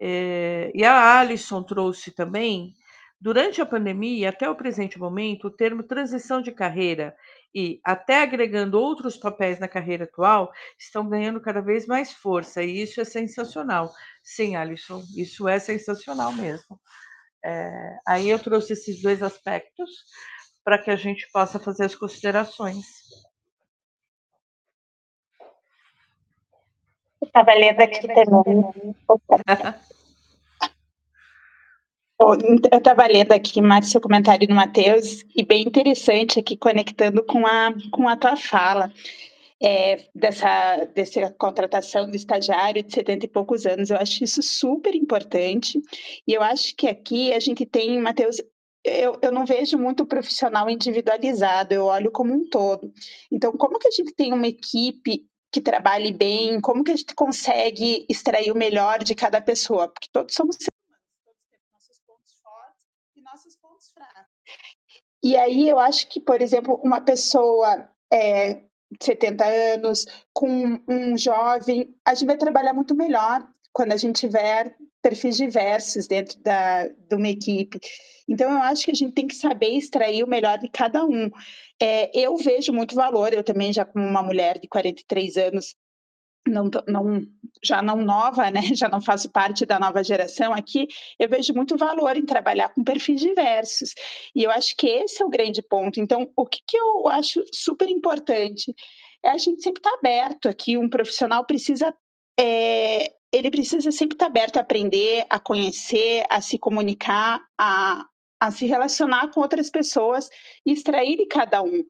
[0.01, 2.75] É, e a Alison trouxe também,
[3.21, 7.15] durante a pandemia até o presente momento, o termo transição de carreira
[7.55, 12.83] e até agregando outros papéis na carreira atual estão ganhando cada vez mais força, e
[12.83, 13.91] isso é sensacional.
[14.23, 16.79] Sim, Alison, isso é sensacional mesmo.
[17.49, 19.89] É, aí eu trouxe esses dois aspectos
[20.65, 22.85] para que a gente possa fazer as considerações.
[27.23, 28.95] Estava lendo aqui também.
[32.19, 37.47] Eu estava lendo aqui mais seu comentário no Matheus, e bem interessante aqui, conectando com
[37.47, 38.91] a, com a tua fala,
[39.63, 43.91] é, dessa, dessa contratação do estagiário de 70 e poucos anos.
[43.91, 45.81] Eu acho isso super importante,
[46.27, 48.41] e eu acho que aqui a gente tem, Matheus,
[48.85, 52.93] eu, eu não vejo muito profissional individualizado, eu olho como um todo.
[53.33, 57.15] Então, como que a gente tem uma equipe que trabalhe bem, como que a gente
[57.15, 61.99] consegue extrair o melhor de cada pessoa, porque todos somos seres humanos, todos temos nossos
[62.07, 64.33] pontos fortes e nossos pontos fracos.
[65.23, 68.63] E aí eu acho que, por exemplo, uma pessoa é,
[69.05, 74.75] 70 anos com um jovem, a gente vai trabalhar muito melhor quando a gente tiver
[75.03, 77.79] perfis diversos dentro da, de uma equipe.
[78.29, 81.31] Então, eu acho que a gente tem que saber extrair o melhor de cada um.
[81.81, 85.77] É, eu vejo muito valor, eu também, já como uma mulher de 43 anos,
[86.47, 87.27] não, não,
[87.63, 88.61] já não nova, né?
[88.75, 92.85] já não faço parte da nova geração aqui, eu vejo muito valor em trabalhar com
[92.85, 93.95] perfis diversos.
[94.35, 96.01] E eu acho que esse é o grande ponto.
[96.01, 98.75] Então, o que, que eu acho super importante
[99.25, 101.95] é a gente sempre estar tá aberto aqui, um profissional precisa
[102.39, 108.05] é, ele precisa sempre estar aberto a aprender, a conhecer, a se comunicar, a,
[108.41, 110.29] a se relacionar com outras pessoas
[110.65, 111.85] e extrair de cada um.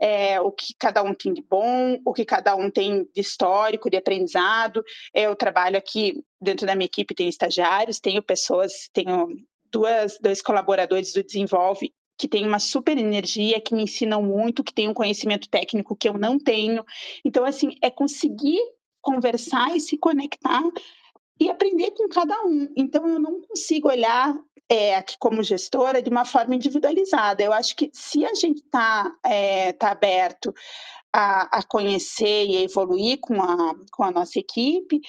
[0.00, 3.90] É, o que cada um tem de bom, o que cada um tem de histórico,
[3.90, 4.82] de aprendizado.
[5.12, 9.28] Eu trabalho aqui, dentro da minha equipe, tenho estagiários, tenho pessoas, tenho
[9.70, 14.74] duas, dois colaboradores do Desenvolve que têm uma super energia, que me ensinam muito, que
[14.74, 16.84] têm um conhecimento técnico que eu não tenho.
[17.24, 18.60] Então, assim, é conseguir
[19.00, 20.62] conversar e se conectar
[21.40, 22.68] e aprender com cada um.
[22.76, 24.36] Então, eu não consigo olhar
[24.68, 27.42] é, aqui como gestora de uma forma individualizada.
[27.42, 30.54] Eu acho que se a gente está é, tá aberto
[31.12, 35.00] a, a, conhecer e a evoluir com a, com a nossa equipe,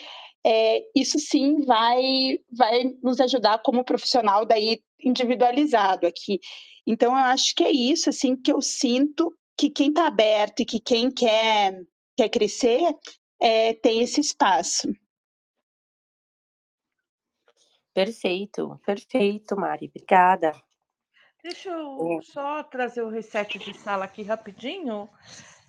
[0.46, 6.40] é, isso sim vai, vai nos ajudar como profissional daí individualizado aqui.
[6.88, 10.66] Então, eu acho que é isso assim que eu sinto que quem está aberto e
[10.66, 11.82] que quem quer,
[12.18, 12.82] quer crescer
[13.42, 14.88] é, tem esse espaço.
[17.94, 19.88] Perfeito, perfeito, Mari.
[19.88, 20.54] Obrigada.
[21.44, 22.22] Deixa eu é.
[22.22, 25.10] só trazer o reset de sala aqui rapidinho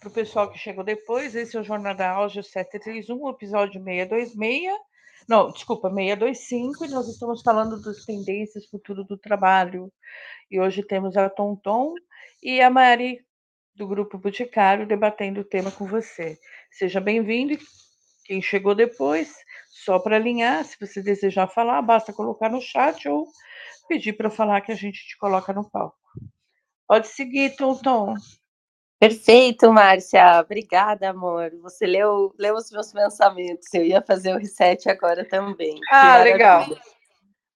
[0.01, 1.35] para o pessoal que chegou depois.
[1.35, 4.73] Esse é o Jornada Áudio 731, episódio 626.
[5.29, 9.93] Não, desculpa, 625, e nós estamos falando das tendências futuro do trabalho.
[10.51, 11.95] E hoje temos a Tonton
[12.43, 13.25] e a Mari,
[13.77, 16.37] do Grupo Boticário, debatendo o tema com você.
[16.73, 17.57] Seja bem-vindo.
[18.25, 19.33] Quem chegou depois,
[19.85, 23.27] só para alinhar, se você desejar falar, basta colocar no chat ou
[23.89, 25.97] pedir para falar que a gente te coloca no palco.
[26.87, 28.15] Pode seguir, Tom Tom.
[28.99, 30.41] Perfeito, Márcia.
[30.41, 31.51] Obrigada, amor.
[31.63, 33.73] Você leu, leu os meus pensamentos.
[33.73, 35.81] Eu ia fazer o reset agora também.
[35.91, 36.67] Ah, legal.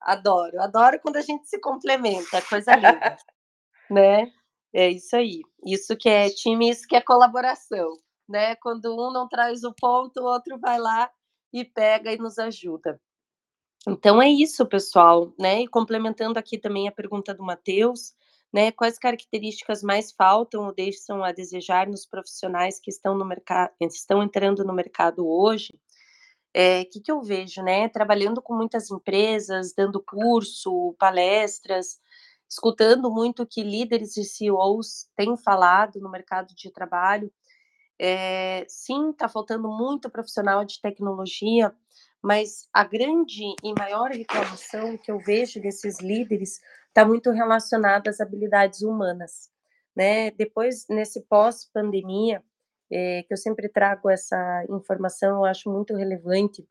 [0.00, 3.16] Adoro, adoro quando a gente se complementa, coisa linda.
[3.90, 4.32] né?
[4.72, 5.42] É isso aí.
[5.64, 8.56] Isso que é time, isso que é colaboração, né?
[8.56, 11.10] Quando um não traz o ponto, o outro vai lá
[11.54, 13.00] e pega e nos ajuda.
[13.86, 15.62] Então é isso, pessoal, né?
[15.62, 18.12] E complementando aqui também a pergunta do Matheus,
[18.52, 18.72] né?
[18.72, 24.22] Quais características mais faltam ou deixam a desejar nos profissionais que estão no mercado, estão
[24.22, 25.72] entrando no mercado hoje?
[25.74, 25.78] O
[26.54, 27.88] é, que, que eu vejo, né?
[27.88, 32.00] Trabalhando com muitas empresas, dando curso, palestras,
[32.48, 37.30] escutando muito o que líderes e CEOs têm falado no mercado de trabalho,
[37.98, 41.74] é, sim, está faltando muito profissional de tecnologia,
[42.22, 48.20] mas a grande e maior reclamação que eu vejo desses líderes está muito relacionada às
[48.20, 49.50] habilidades humanas.
[49.94, 50.30] Né?
[50.30, 52.42] Depois, nesse pós-pandemia,
[52.90, 56.66] é, que eu sempre trago essa informação, eu acho muito relevante,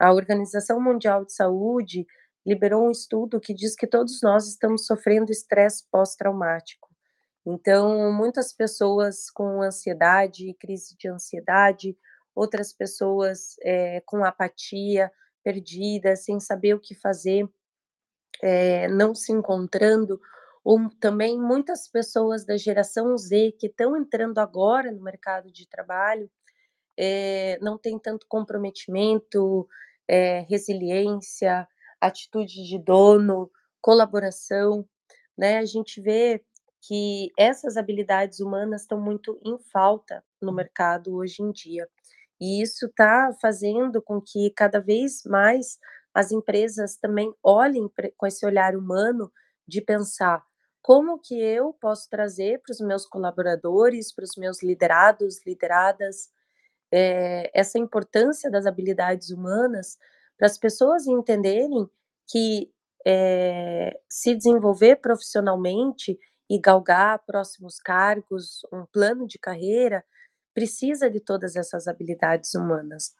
[0.00, 2.06] a Organização Mundial de Saúde
[2.44, 6.83] liberou um estudo que diz que todos nós estamos sofrendo estresse pós-traumático.
[7.46, 11.96] Então, muitas pessoas com ansiedade, crise de ansiedade,
[12.34, 17.46] outras pessoas é, com apatia, perdidas, sem saber o que fazer,
[18.42, 20.18] é, não se encontrando,
[20.64, 26.30] ou também muitas pessoas da geração Z que estão entrando agora no mercado de trabalho,
[26.96, 29.68] é, não tem tanto comprometimento,
[30.48, 31.66] resiliência,
[32.00, 34.86] atitude de dono, colaboração,
[35.36, 35.58] né?
[35.58, 36.44] A gente vê
[36.86, 41.88] que essas habilidades humanas estão muito em falta no mercado hoje em dia.
[42.40, 45.78] E isso está fazendo com que cada vez mais
[46.12, 49.32] as empresas também olhem com esse olhar humano
[49.66, 50.42] de pensar
[50.82, 56.28] como que eu posso trazer para os meus colaboradores, para os meus liderados, lideradas,
[56.92, 59.96] é, essa importância das habilidades humanas
[60.36, 61.88] para as pessoas entenderem
[62.28, 62.70] que
[63.06, 66.18] é, se desenvolver profissionalmente
[66.50, 70.04] e galgar próximos cargos, um plano de carreira,
[70.54, 73.14] precisa de todas essas habilidades humanas.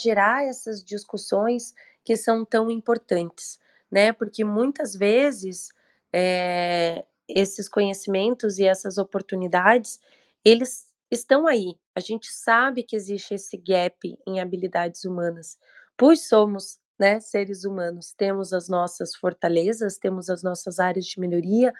[0.00, 1.74] Gerar essas discussões
[2.04, 3.58] que são tão importantes,
[3.90, 4.12] né?
[4.12, 5.70] Porque muitas vezes
[6.12, 10.00] é, esses conhecimentos e essas oportunidades,
[10.44, 11.76] eles estão aí.
[11.94, 15.58] A gente sabe que existe esse gap em habilidades humanas,
[15.96, 21.72] pois somos né, seres humanos, temos as nossas fortalezas, temos as nossas áreas de melhoria,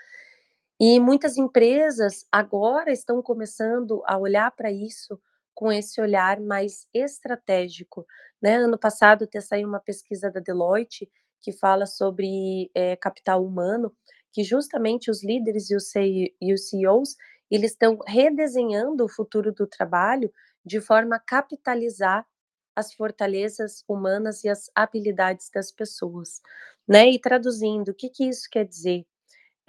[0.80, 5.20] e muitas empresas agora estão começando a olhar para isso
[5.60, 8.06] com esse olhar mais estratégico.
[8.40, 8.56] Né?
[8.56, 11.06] Ano passado até saiu uma pesquisa da Deloitte
[11.42, 13.94] que fala sobre é, capital humano,
[14.32, 17.14] que justamente os líderes e os, e os CEOs
[17.50, 20.32] eles estão redesenhando o futuro do trabalho
[20.64, 22.26] de forma a capitalizar
[22.74, 26.40] as fortalezas humanas e as habilidades das pessoas,
[26.88, 27.10] né?
[27.10, 29.04] E traduzindo, o que, que isso quer dizer?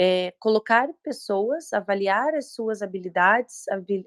[0.04, 3.66] É, colocar pessoas, avaliar as suas habilidades,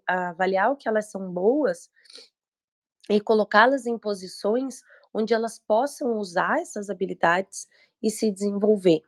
[0.09, 1.89] avaliar o que elas são boas
[3.09, 4.83] e colocá-las em posições
[5.15, 7.69] onde elas possam usar essas habilidades
[8.03, 9.03] e se desenvolver.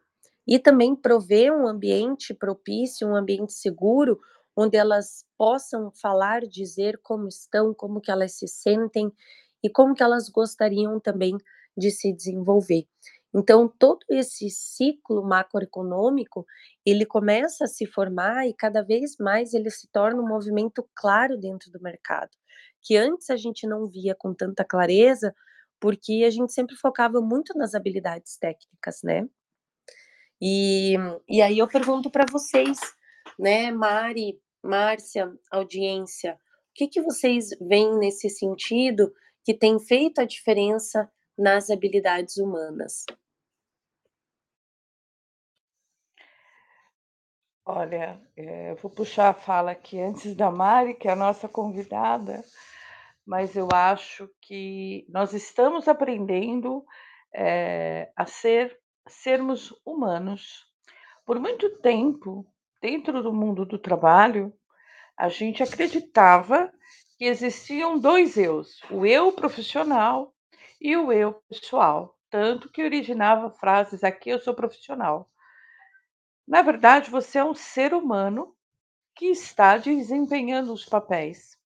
[0.47, 4.21] E também prover um ambiente propício, um ambiente seguro,
[4.57, 9.13] onde elas possam falar, dizer como estão, como que elas se sentem
[9.61, 11.37] e como que elas gostariam também
[11.77, 12.87] de se desenvolver.
[13.39, 16.47] Então, todo esse ciclo macroeconômico,
[16.87, 21.37] ele começa a se formar e cada vez mais ele se torna um movimento claro
[21.37, 22.31] dentro do mercado,
[22.83, 25.35] que antes a gente não via com tanta clareza,
[25.79, 29.29] porque a gente sempre focava muito nas habilidades técnicas, né?
[30.41, 30.95] E,
[31.29, 32.79] e aí eu pergunto para vocês,
[33.39, 36.39] né, Mari, Márcia, audiência, o
[36.75, 39.13] que, que vocês veem nesse sentido
[39.45, 41.07] que tem feito a diferença
[41.37, 43.05] nas habilidades humanas?
[47.69, 51.49] Olha, eh, eu vou puxar a fala aqui antes da Mari, que é a nossa
[51.49, 52.45] convidada,
[53.27, 56.85] mas eu acho que nós estamos aprendendo
[57.35, 60.65] é, a ser sermos humanos.
[61.27, 62.47] Por muito tempo,
[62.81, 64.53] dentro do mundo do trabalho,
[65.19, 66.73] a gente acreditava
[67.19, 70.35] que existiam dois eus, o eu profissional
[70.81, 75.29] e o eu pessoal, tanto que originava frases aqui eu sou profissional.
[76.47, 78.55] Na verdade, você é um ser humano
[79.15, 81.57] que está desempenhando os papéis.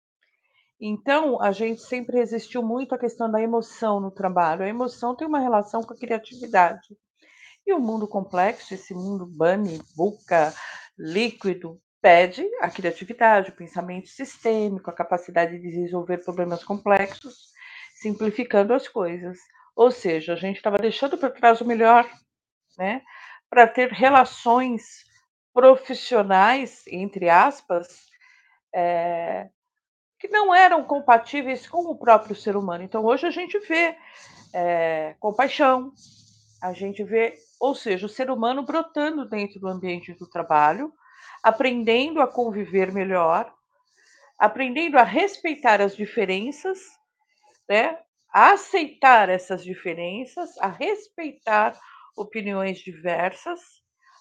[0.81, 4.63] Então, a gente sempre resistiu muito à questão da emoção no trabalho.
[4.63, 6.97] A emoção tem uma relação com a criatividade.
[7.67, 10.55] E o mundo complexo, esse mundo bunny, buca,
[10.99, 17.51] líquido, pede a criatividade, o pensamento sistêmico, a capacidade de resolver problemas complexos,
[17.97, 19.39] simplificando as coisas.
[19.77, 22.11] Ou seja, a gente estava deixando para trás o melhor,
[22.79, 23.03] né?
[23.51, 25.05] Para ter relações
[25.53, 28.07] profissionais, entre aspas,
[28.73, 29.51] é,
[30.19, 32.85] que não eram compatíveis com o próprio ser humano.
[32.85, 33.97] Então, hoje a gente vê
[34.55, 35.93] é, compaixão,
[36.63, 40.93] a gente vê, ou seja, o ser humano brotando dentro do ambiente do trabalho,
[41.43, 43.53] aprendendo a conviver melhor,
[44.39, 46.79] aprendendo a respeitar as diferenças,
[47.69, 47.99] né?
[48.33, 51.79] a aceitar essas diferenças, a respeitar
[52.17, 53.61] opiniões diversas,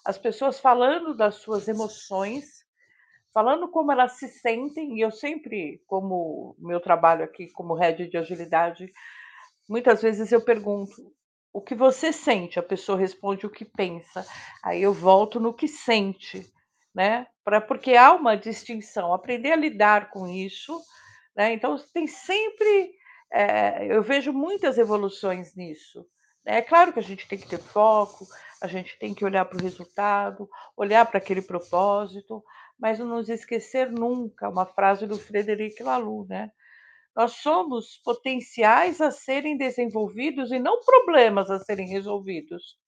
[0.06, 2.46] as pessoas falando das suas emoções,
[3.34, 8.18] falando como elas se sentem, e eu sempre, como meu trabalho aqui como head de
[8.18, 8.92] agilidade,
[9.68, 10.92] muitas vezes eu pergunto:
[11.52, 14.26] "O que você sente?", a pessoa responde: "O que pensa".
[14.64, 16.50] Aí eu volto no que sente,
[16.94, 20.80] né, pra porque há uma distinção, aprender a lidar com isso,
[21.36, 22.92] né, então tem sempre,
[23.32, 26.06] eh, eu vejo muitas evoluções nisso.
[26.44, 28.26] É claro que a gente tem que ter foco,
[28.60, 32.42] a gente tem que olhar para o resultado, olhar para aquele propósito,
[32.78, 36.50] mas não nos esquecer nunca, uma frase do Frederic Laloux, né,
[37.14, 42.78] nós somos potenciais a serem desenvolvidos e não problemas a serem resolvidos,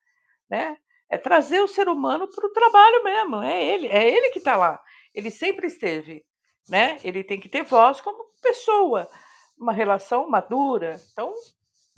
[0.49, 0.77] né.
[1.11, 4.57] É trazer o ser humano para o trabalho mesmo, é ele é ele que está
[4.57, 4.81] lá,
[5.15, 6.25] ele sempre esteve,
[6.69, 9.11] né, ele tem que ter voz como pessoa,
[9.59, 11.35] uma relação madura, então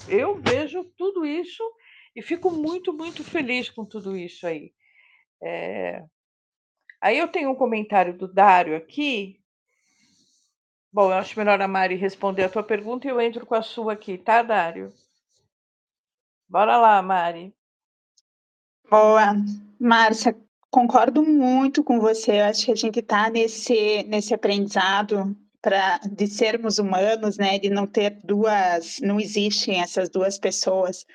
[0.09, 1.63] eu vejo tudo isso
[2.15, 4.73] e fico muito, muito feliz com tudo isso aí.
[5.43, 6.03] Eh,
[7.01, 9.45] aí eu tenho um comentário do Dário aqui
[10.95, 13.63] Bom, eu acho melhor a Mari responder a tua pergunta e eu entro com a
[13.63, 14.93] sua aqui, tá, Dário?
[16.49, 17.53] Bora lá, Mari.
[18.89, 19.35] Boa.
[19.81, 20.37] Márcia,
[20.71, 25.37] concordo muito com você, eu acho que a gente está nesse nesse aprendizado
[26.13, 31.07] de sermos humanos, né, de não ter 2 não existem essas 2 pessoas.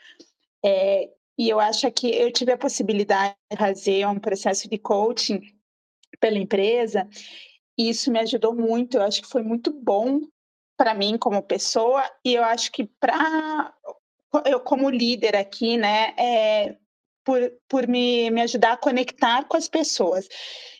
[0.65, 5.41] Eh, e eu acho que eu tive a possibilidade de fazer um processo de coaching
[6.19, 7.07] pela empresa,
[7.77, 10.21] e isso me ajudou muito, eu acho que foi muito bom
[10.77, 13.73] pra mim como pessoa, e eu acho que pra
[14.45, 16.77] eu como líder aqui, né, eh,
[17.29, 20.27] por por me me ajudar a conectar com as pessoas.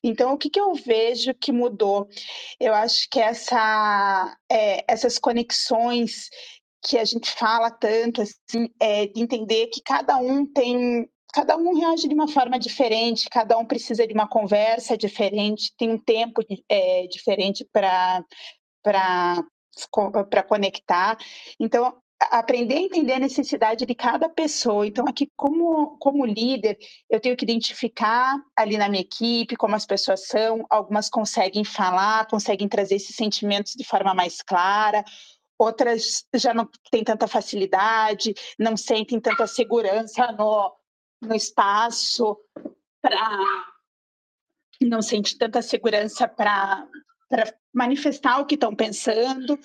[0.03, 2.07] Então o que que eu vejo que mudou?
[2.59, 6.29] Eu acho que essa, eh, essas conexões
[6.83, 11.75] que a gente fala tanto, assim, eh, de entender que cada um tem cada um
[11.79, 16.41] reage de uma forma diferente, cada um precisa de uma conversa diferente, tem um tempo
[16.69, 17.63] eh, diferente
[19.91, 21.17] co pra conectar.
[21.59, 26.77] Então, aprender a entender a necessidade de cada pessoa, então aqui como como líder,
[27.09, 32.27] eu tenho que identificar ali na minha equipe como as pessoas são, algumas conseguem falar,
[32.27, 35.03] conseguem trazer esses sentimentos de forma mais clara,
[35.57, 40.75] outras já não têm tanta facilidade, não sentem tanta segurança no
[41.21, 42.37] no espaço
[44.81, 46.87] não sente tanta segurança pra
[47.73, 49.59] manifestar o que estão pensando.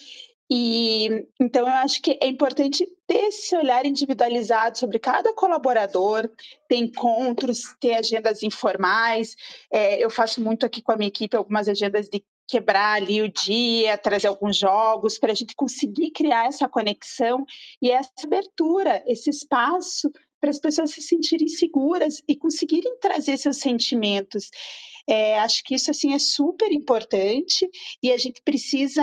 [0.51, 6.29] E, então eu acho que é importante ter esse olhar individualizado sobre cada colaborador,
[6.69, 9.35] ter encontros, ter agendas informais,
[9.73, 13.33] eh, eu faço muito aqui com a minha equipe algumas agendas de quebrar ali o
[13.33, 17.45] dia, trazer alguns jogos pra gente conseguir criar essa conexão
[17.81, 23.57] e essa abertura, esse espaço para as pessoas se sentirem seguras e conseguirem trazer seus
[23.57, 24.51] sentimentos.
[25.09, 27.69] Eh, acho que isso, assim, é super importante
[28.03, 29.03] e a gente precisa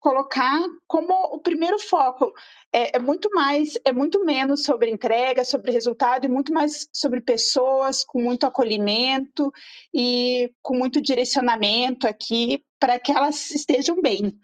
[0.00, 2.32] colocar como o primeiro foco.
[2.72, 7.20] É é muito mais é muito menos sobre entrega, sobre resultado e muito mais sobre
[7.20, 9.52] pessoas com muito acolhimento
[9.94, 14.38] e com muito direcionamento aqui pra que elas estejam bem.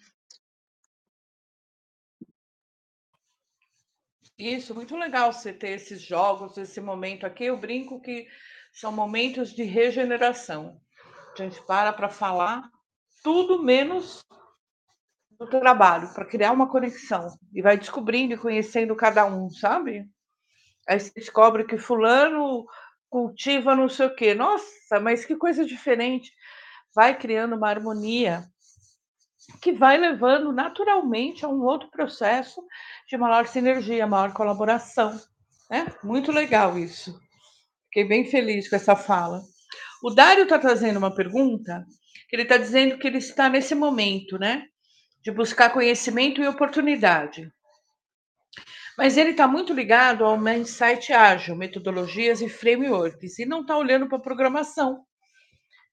[4.38, 8.28] Isso, muito legal você ter esses jogos, esse momento aqui, eu brinco que
[8.70, 10.78] são momentos de regeneração.
[11.32, 12.70] A gente para pra falar
[13.22, 14.22] tudo menos
[15.38, 20.08] do trabalho, pra criar uma conexão, e vai descobrindo e conhecendo cada um, sabe.
[20.88, 22.66] Aí você descobre que fulano
[23.08, 26.32] cultiva não sei o quê, nossa, mas que coisa diferente.
[26.94, 28.44] Vai criando uma harmonia
[29.60, 32.62] que vai levando naturalmente a um outro processo
[33.08, 35.20] de maior sinergia, maior colaboração,
[35.70, 35.86] né.
[36.02, 37.18] Muito legal isso.
[37.86, 39.42] Fiquei bem feliz com essa fala.
[40.02, 41.84] O Dário está trazendo uma pergunta,
[42.28, 44.66] que ele está dizendo que ele está nesse momento, né,
[45.26, 47.52] de buscar conhecimento e oportunidade.
[48.96, 54.08] Mas ele está muito ligado ao mindset ágil, metodologias e frameworks, e não está olhando
[54.08, 55.04] pra programação,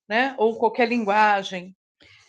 [0.07, 1.75] né, ou qualquer linguagem.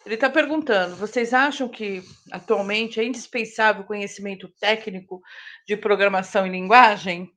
[0.07, 2.03] Ele está perguntando: "Vocês acham que
[2.33, 5.21] atualmente é indispensável conhecimento técnico
[5.69, 7.31] de programação e linguagem?"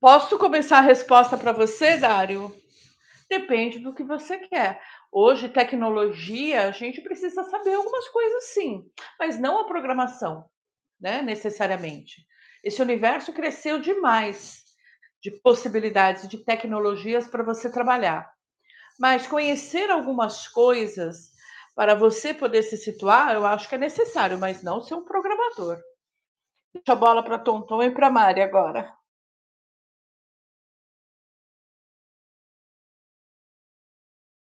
[0.00, 2.61] Posso começar a resposta pra você, Dário?
[3.32, 4.78] Depende do que você quer.
[5.10, 8.84] Hoje, tecnologia, a gente precisa saber algumas coisas sim,
[9.18, 10.44] mas não a programação,
[11.00, 12.26] né, necessariamente.
[12.62, 14.62] Esse universo cresceu demais
[15.22, 18.30] de possibilidades de tecnologias pra você trabalhar.
[19.00, 21.30] Mas conhecer algumas coisas
[21.74, 25.80] para você poder se situar, eu acho que é necessário, mas não ser um programador.
[26.74, 28.94] Deixo a bola pra Tonton e pra Mari agora.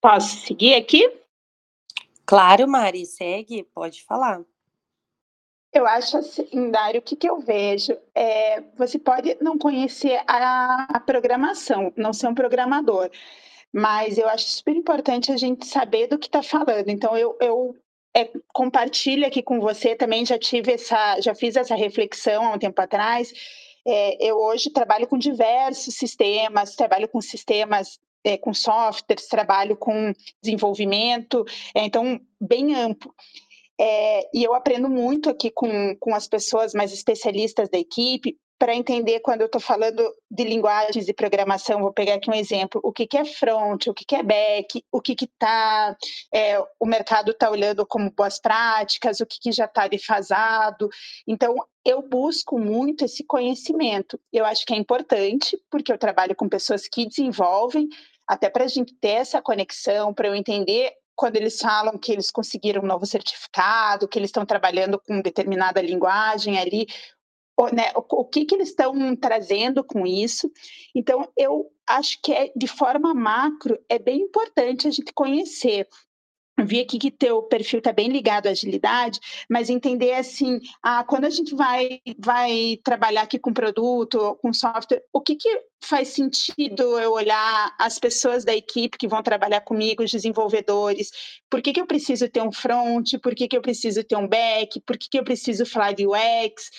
[0.03, 1.09] Posso seguir aqui?
[2.25, 4.41] Claro, Mari, segue, pode falar.
[5.71, 7.97] Eu acho assim, Dário, o que, que eu vejo?
[8.13, 13.09] É, você pode não conhecer a, a programação, não ser um programador,
[13.71, 16.89] mas eu acho super importante a gente saber do que está falando.
[16.89, 17.73] Então, eu, eu
[18.13, 22.59] é, compartilho aqui com você também, já tive essa, já fiz essa reflexão há um
[22.59, 23.31] tempo atrás.
[23.87, 30.13] É, eu hoje trabalho com diversos sistemas, trabalho com sistemas é, com softwares, trabalho com
[30.41, 31.45] desenvolvimento,
[31.75, 33.13] é, então, bem amplo.
[33.79, 38.73] É, e eu aprendo muito aqui com, com as pessoas mais especialistas da equipe para
[38.73, 40.01] entender quando eu estou falando
[40.31, 41.81] de linguagens de programação.
[41.81, 44.81] Vou pegar aqui um exemplo: o que, que é front, o que, que é back,
[44.89, 45.97] o que está
[46.33, 50.87] é, o mercado está olhando como boas práticas, o que, que já está defasado.
[51.27, 54.17] Então, eu busco muito esse conhecimento.
[54.31, 57.89] Eu acho que é importante, porque eu trabalho com pessoas que desenvolvem,
[58.27, 62.31] até para a gente ter essa conexão, para eu entender quando eles falam que eles
[62.31, 66.87] conseguiram um novo certificado, que eles estão trabalhando com determinada linguagem ali,
[67.57, 70.51] o, né, o, o que, que eles estão trazendo com isso.
[70.95, 75.87] Então, eu acho que é, de forma macro é bem importante a gente conhecer
[76.61, 81.25] vi aqui que teu perfil está bem ligado à agilidade, mas entender assim, ah, quando
[81.25, 86.99] a gente vai, vai trabalhar aqui com produto, com software, o que, que faz sentido
[86.99, 91.11] eu olhar as pessoas da equipe que vão trabalhar comigo, os desenvolvedores,
[91.49, 94.27] por que, que eu preciso ter um front, por que, que eu preciso ter um
[94.27, 96.69] back, por que, que eu preciso falar de UX,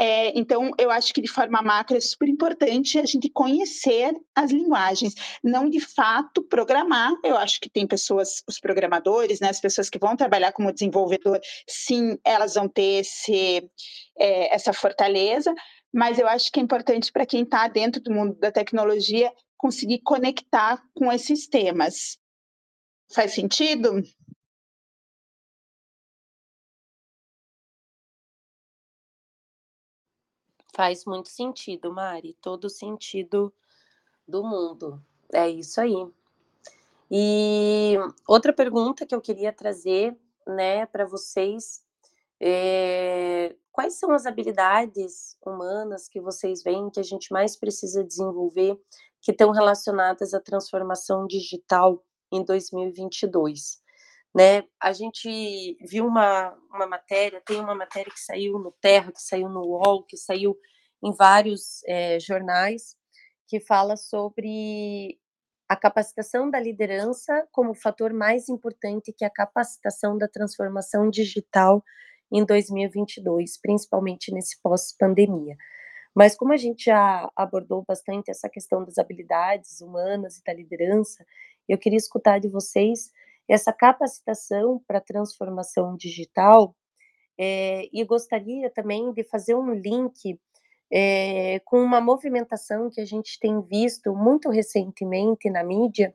[0.00, 4.52] é, então, eu acho que de forma macro é super importante a gente conhecer as
[4.52, 7.12] linguagens, não de fato programar.
[7.24, 11.40] Eu acho que tem pessoas, os programadores, né, as pessoas que vão trabalhar como desenvolvedor,
[11.68, 13.68] sim, elas vão ter esse,
[14.16, 15.52] é, essa fortaleza,
[15.92, 19.98] mas eu acho que é importante para quem está dentro do mundo da tecnologia conseguir
[20.04, 22.18] conectar com esses temas.
[23.12, 24.00] Faz sentido?
[30.78, 33.52] Faz muito sentido, Mari, todo sentido
[34.28, 35.02] do mundo.
[35.32, 36.08] É isso aí.
[37.10, 37.96] E
[38.28, 40.16] outra pergunta que eu queria trazer,
[40.46, 41.82] né, para vocês,
[42.38, 48.80] é, quais são as habilidades humanas que vocês veem que a gente mais precisa desenvolver
[49.20, 53.82] que estão relacionadas à transformação digital em 2022?
[54.38, 54.62] Né?
[54.80, 59.48] A gente viu uma, uma matéria, tem uma matéria que saiu no Terra, que saiu
[59.48, 60.56] no UOL, que saiu
[61.02, 62.94] em vários é, jornais,
[63.48, 65.18] que fala sobre
[65.68, 71.82] a capacitação da liderança como fator mais importante que a capacitação da transformação digital
[72.30, 75.56] em 2022, principalmente nesse pós-pandemia.
[76.14, 81.26] Mas como a gente já abordou bastante essa questão das habilidades humanas e da liderança,
[81.68, 83.10] eu queria escutar de vocês
[83.48, 86.76] essa capacitação para transformação digital
[87.38, 90.38] é, e gostaria também de fazer um link
[90.90, 96.14] é, com uma movimentação que a gente tem visto muito recentemente na mídia,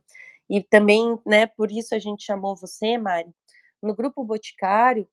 [0.50, 3.34] e também, né, por isso a gente chamou você, Mari,
[3.82, 5.08] no Grupo Boticário,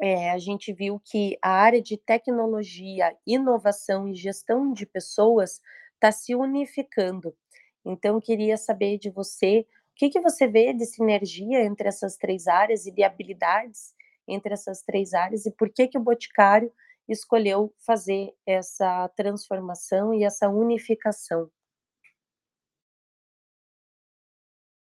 [0.00, 5.60] é, a gente viu que a área de tecnologia, inovação e gestão de pessoas
[5.94, 7.36] está se unificando.
[7.84, 12.48] Então, queria saber de você o que, que você vê de sinergia entre essas três
[12.48, 13.94] áreas e de habilidades
[14.26, 16.72] entre essas três áreas e por que, que o Boticário
[17.08, 21.50] escolheu fazer essa transformação e essa unificação.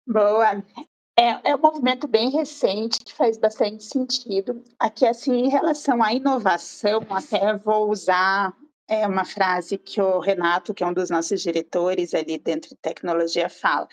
[0.06, 0.64] Boa.
[1.20, 4.64] É, é um movimento bem recente que faz bastante sentido.
[4.80, 8.56] Aqui, assim, em relação à inovação, até vou usar
[8.88, 12.78] é, uma frase que o Renato, que é um dos nossos diretores ali dentro de
[12.78, 13.88] tecnologia, fala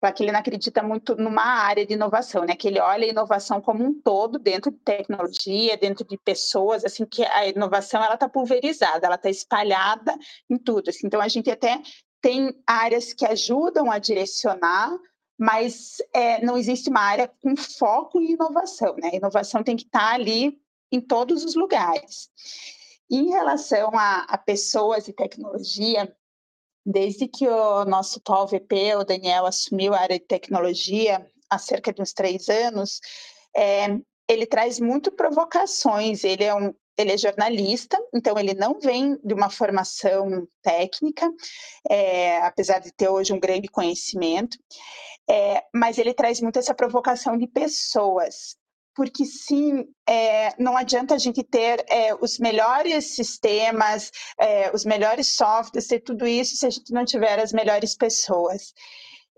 [0.00, 2.54] não acredita muito numa área de inovação, né?
[2.54, 7.04] Que ele olha a inovação como um todo dentro de tecnologia, dentro de pessoas, assim
[7.04, 10.16] que a inovação ela está pulverizada, ela está espalhada
[10.48, 10.90] em tudo.
[10.90, 11.06] Assim.
[11.06, 11.80] Então a gente até
[12.20, 14.96] tem áreas que ajudam a direcionar,
[15.36, 19.10] mas é, não existe uma área com foco em inovação, né?
[19.12, 20.60] A inovação tem que estar tá ali
[20.92, 22.30] em todos os lugares.
[23.10, 26.14] Em relação a, a pessoas e tecnologia,
[26.90, 31.92] Desde que o nosso atual VP, o Daniel, assumiu a área de tecnologia há cerca
[31.92, 32.98] de uns três anos,
[33.54, 33.88] é,
[34.26, 36.24] ele traz muito provocações.
[36.24, 41.30] Ele é um ele é jornalista, então ele não vem de uma formação técnica,
[41.88, 44.58] é, apesar de ter hoje um grande conhecimento,
[45.30, 48.56] é, mas ele traz muito essa provocação de pessoas
[48.98, 55.36] porque sim, é, não adianta a gente ter é, os melhores sistemas, é, os melhores
[55.36, 58.74] softwares, ter tudo isso se a gente não tiver as melhores pessoas.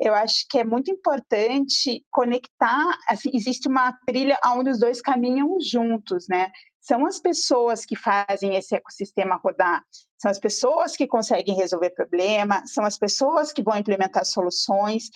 [0.01, 5.59] eu acho que é muito importante conectar, assim, existe uma trilha onde os dois caminham
[5.61, 6.51] juntos, né?
[6.81, 9.85] São as pessoas que fazem esse ecossistema rodar,
[10.21, 15.09] são as pessoas que conseguem resolver problema, são as pessoas que vão implementar soluções.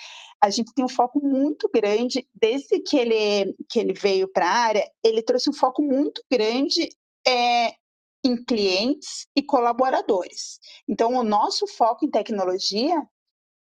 [0.43, 4.59] A gente tem um foco muito grande, desde que ele, que ele veio para a
[4.59, 6.89] área, ele trouxe um foco muito grande
[7.27, 7.75] é,
[8.25, 10.59] em clientes e colaboradores.
[10.89, 13.07] Então, o nosso foco em tecnologia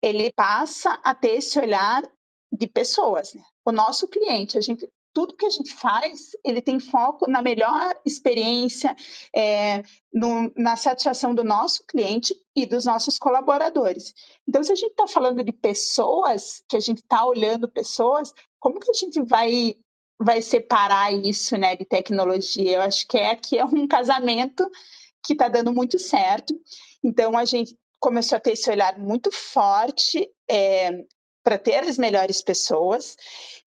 [0.03, 2.03] ele passa a ter esse olhar
[2.51, 3.34] de pessoas.
[3.34, 3.42] Né?
[3.66, 7.95] O nosso cliente, a gente, tudo que a gente faz, ele tem foco na melhor
[8.05, 8.95] experiência,
[9.35, 14.12] é, no, na satisfação do nosso cliente e dos nossos colaboradores.
[14.47, 18.81] Então, se a gente está falando de pessoas, que a gente está olhando pessoas, como
[18.81, 19.77] que a gente vai
[20.21, 22.77] vai separar isso, né, de tecnologia?
[22.77, 24.69] Eu acho que é aqui é um casamento
[25.25, 26.55] que está dando muito certo.
[27.03, 31.05] Então, a gente começou a ter esse olhar muito forte é,
[31.45, 33.16] para ter as melhores pessoas,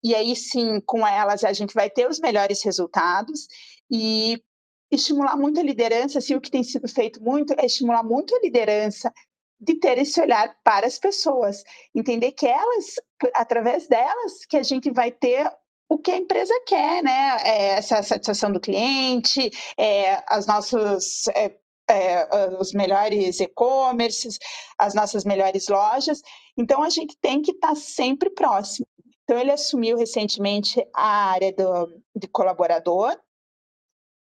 [0.01, 3.47] e aí sim, com elas a gente vai ter os melhores resultados
[3.91, 4.41] e
[4.89, 8.39] estimular muito a liderança, assim, o que tem sido feito muito é estimular muito a
[8.39, 9.11] liderança
[9.59, 11.63] de ter esse olhar para as pessoas,
[11.93, 12.95] entender que elas,
[13.33, 15.49] através delas, que a gente vai ter
[15.89, 17.37] o que a empresa quer, né?
[17.43, 21.55] É essa satisfação do cliente, é, as nossas é,
[21.89, 22.27] é,
[22.59, 24.37] os melhores e-commerces,
[24.77, 26.21] as nossas melhores lojas.
[26.57, 28.87] Então, a gente tem que estar tá sempre próximo.
[29.23, 33.17] Então, ele assumiu recentemente a área do, de colaborador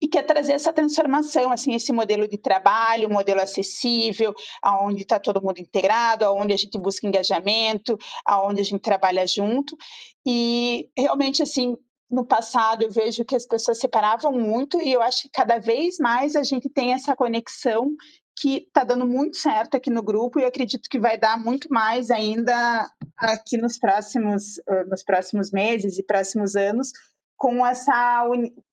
[0.02, 5.42] e quer trazer essa transformação, assim, esse modelo de trabalho, modelo acessível, aonde está todo
[5.42, 9.78] mundo integrado, aonde a gente busca engajamento, aonde a gente trabalha junto.
[10.26, 11.78] E realmente, assim,
[12.14, 15.98] no passado eu vejo que as pessoas separavam muito e eu acho que cada vez
[15.98, 17.96] mais a gente tem essa conexão
[18.40, 22.12] que está dando muito certo aqui no grupo e acredito que vai dar muito mais
[22.12, 22.88] ainda
[23.18, 26.92] aqui nos próximos, nos próximos meses e próximos anos
[27.36, 28.24] com essa,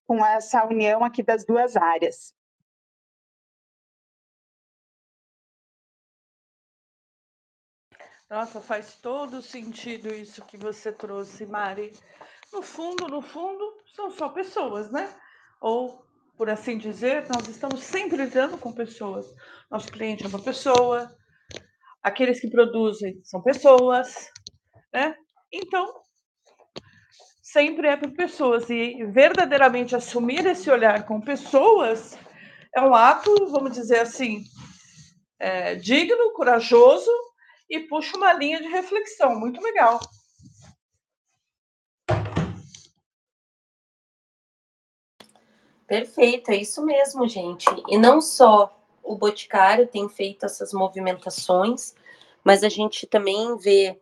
[0.05, 2.33] com essa união aqui das duas áreas.
[8.29, 11.91] Nossa, faz todo sentido isso que você trouxe, Mari
[12.51, 13.63] no fundo, no fundo,
[13.95, 15.13] são só pessoas, né?
[15.61, 16.03] Ou,
[16.37, 19.25] por assim dizer, nós estamos sempre lidando com pessoas.
[19.69, 21.15] Nosso cliente é uma pessoa,
[22.03, 24.29] aqueles que produzem são pessoas,
[24.93, 25.15] né?
[25.51, 26.01] Então,
[27.41, 28.69] sempre é por pessoas.
[28.69, 32.17] E verdadeiramente assumir esse olhar com pessoas
[32.75, 34.43] é um ato, vamos dizer assim,
[35.39, 37.11] é, digno, corajoso
[37.69, 39.99] e puxa uma linha de reflexão muito legal.
[45.91, 47.65] Perfeito, é isso mesmo, gente.
[47.89, 48.73] E não só
[49.03, 51.93] o Boticário tem feito essas movimentações,
[52.45, 53.99] mas a gente também vê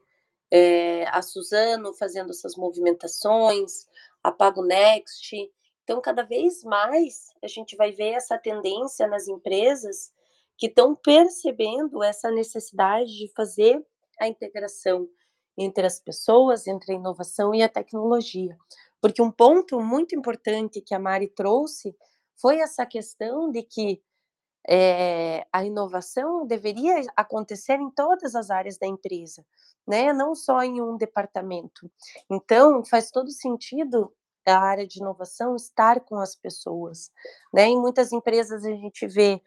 [0.51, 3.87] é, a Suzano fazendo essas movimentações,
[4.23, 5.35] a Pago Next.
[5.83, 10.11] Então, cada vez mais a gente vai ver essa tendência nas empresas
[10.59, 13.83] que estão percebendo essa necessidade de fazer
[14.19, 15.09] a integração
[15.57, 18.55] entre as pessoas, entre a inovação e a tecnologia.
[19.01, 21.95] Porque um ponto muito importante que a Mari trouxe
[22.35, 24.01] foi essa questão de que
[24.67, 29.45] é, a inovação deveria acontecer em todas as áreas da empresa,
[29.87, 30.13] né?
[30.13, 31.89] não só em um departamento.
[32.29, 34.13] Então, faz todo sentido
[34.45, 37.11] a área de inovação estar com as pessoas.
[37.53, 37.67] Né?
[37.67, 39.41] Em muitas empresas a gente vê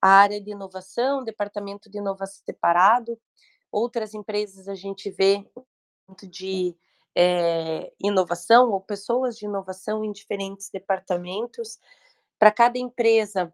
[0.00, 3.18] a área de inovação, departamento de inovação separado,
[3.70, 5.44] outras empresas a gente vê
[6.28, 6.76] de
[7.14, 11.78] é, inovação ou pessoas de inovação em diferentes departamentos.
[12.38, 13.52] Para cada empresa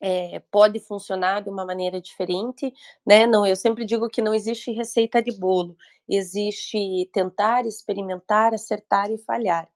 [0.00, 2.72] é, pode funcionar de uma maneira diferente,
[3.06, 3.26] né?
[3.26, 5.76] Não, eu sempre digo que não existe receita de bolo,
[6.08, 9.68] existe tentar, experimentar, acertar e falhar.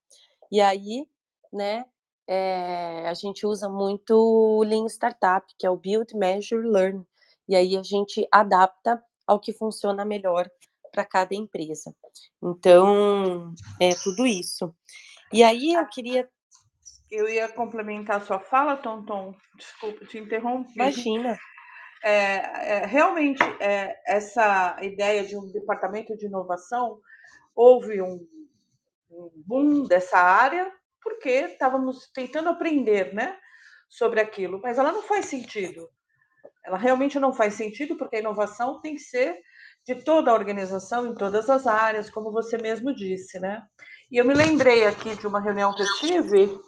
[0.51, 1.09] E aí,
[1.53, 1.87] né?
[2.29, 7.07] É, a gente usa muito o Lean Startup, que é o Build, Measure, Learn.
[7.49, 10.51] E aí a gente adapta ao que funciona melhor
[10.97, 11.95] para cada empresa.
[12.43, 14.75] Então, é tudo isso.
[15.31, 16.27] E aí eu queria.
[17.11, 19.35] Eu ia complementar a sua fala, Tonton.
[19.59, 20.73] Desculpa te interromper.
[20.75, 21.39] Imagina.
[22.05, 27.01] É, é, realmente, é, essa ideia de um departamento de inovação,
[27.53, 28.25] houve um,
[29.11, 30.71] um boom dessa área,
[31.03, 33.37] porque estávamos tentando aprender né,
[33.89, 35.89] sobre aquilo, mas ela não faz sentido.
[36.65, 39.43] Ela realmente não faz sentido, porque a inovação tem que ser
[39.87, 43.63] de toda a organização em todas as áreas, como você mesmo disse, né?
[44.11, 46.59] E eu me lembrei aqui de uma reunião que eu tive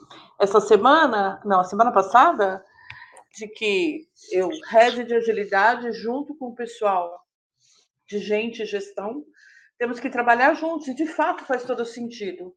[0.41, 2.65] essa semana, não, a semana passada,
[3.37, 7.21] de que eu, head de agilidade, junto com o pessoal
[8.07, 9.25] de gente e gestão,
[9.77, 12.55] temos que trabalhar juntos, e de fato faz todo sentido.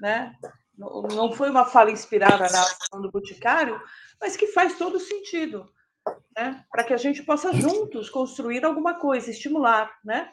[0.00, 0.34] Né?
[0.76, 3.80] Não foi uma fala inspirada na ação do Boticário,
[4.20, 5.70] mas que faz todo sentido,
[6.36, 6.64] né?
[6.70, 9.90] para que a gente possa juntos construir alguma coisa, estimular.
[10.04, 10.30] Né?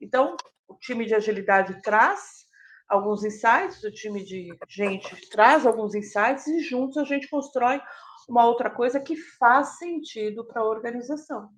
[0.00, 0.36] Então,
[0.68, 2.46] o time de agilidade traz
[2.88, 7.80] alguns insights, o time de gente traz alguns insights e juntos a gente constrói
[8.28, 11.50] uma outra coisa que faz sentido para a organização.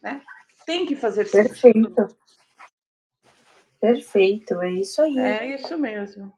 [0.00, 0.22] Né?
[0.66, 1.94] Tem que fazer sentido.
[1.94, 2.20] Perfeito.
[3.80, 5.18] Perfeito, é isso aí.
[5.18, 6.32] É isso mesmo.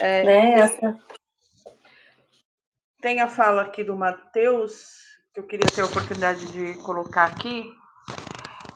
[0.00, 0.52] É, né?
[0.60, 0.98] Essa...
[3.02, 7.72] Tem a fala aqui do Matheus, que eu queria ter a oportunidade de colocar aqui.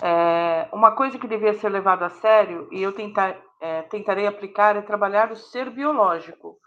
[0.03, 4.77] É, uma coisa que devia ser levada a sério, e eu tentar, é, tentarei aplicar,
[4.77, 6.59] é trabalhar o ser biológico.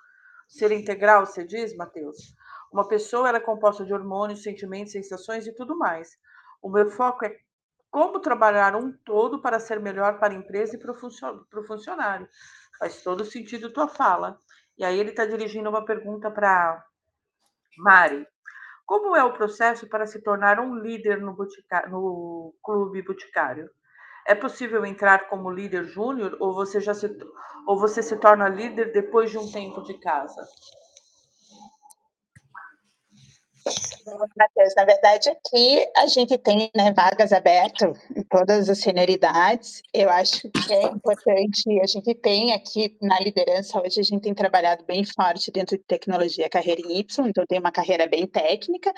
[0.48, 2.36] Ser integral, você diz, Matheus?
[2.72, 6.10] Uma pessoa era composta de hormônios, sentimentos, sensações e tudo mais.
[6.62, 7.36] O meu foco é
[7.90, 12.28] como trabalhar um todo para ser melhor para a empresa e para o funcionário.
[12.78, 14.40] Faz todo sentido tua fala.
[14.78, 16.84] E aí ele está dirigindo uma pergunta para
[17.78, 18.28] Mari.
[18.88, 21.36] Como é o processo para se tornar um líder no,
[21.90, 23.70] no clube boticário?
[24.26, 27.08] É possível entrar como líder júnior ou você já se
[27.68, 30.42] ou você se torna líder depois de um tempo de casa?
[34.38, 39.82] Matheus, na verdade, aqui a gente tem né, vagas abertas em todas as senioridades.
[39.94, 44.34] Eu acho que é importante, a gente tem aqui na liderança, hoje a gente tem
[44.34, 48.94] trabalhado bem forte dentro de tecnologia, carreira em Y, então tem uma carreira bem técnica,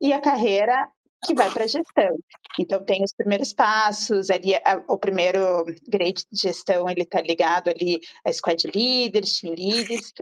[0.00, 0.88] e a carreira
[1.24, 2.18] que vai para a gestão.
[2.58, 4.52] Então, tem os primeiros passos, ali,
[4.88, 10.12] o primeiro grade de gestão, ele está ligado ali a squad leaders, team leaders,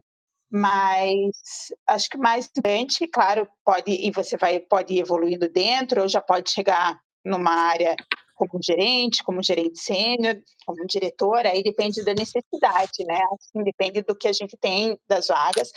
[0.50, 6.08] mas acho que mais importante, claro, pode e você vai pode ir evoluindo dentro, ou
[6.08, 7.96] já pode chegar numa área
[8.36, 13.20] como gerente, como gerente sênior, como diretor, aí depende da necessidade, né?
[13.32, 15.70] Assim, depende do que a gente tem das vagas.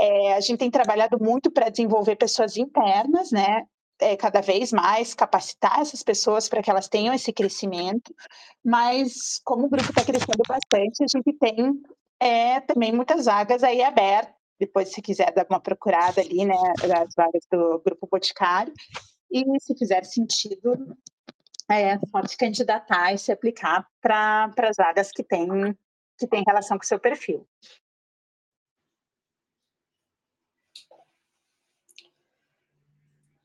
[0.00, 3.64] É, a gente tem trabalhado muito para desenvolver pessoas internas, né?
[4.00, 8.14] É, cada vez mais capacitar essas pessoas para que elas tenham esse crescimento,
[8.64, 11.82] mas como o grupo está crescendo bastante, a gente tem
[12.20, 14.34] é também muitas vagas aí abertas.
[14.60, 16.56] Depois, se quiser dar uma procurada ali, né,
[17.00, 18.72] as vagas do Grupo Boticário.
[19.30, 20.96] E se fizer sentido,
[21.70, 25.46] é só se candidatar e se aplicar para as vagas que tem,
[26.18, 27.46] que tem relação com o seu perfil.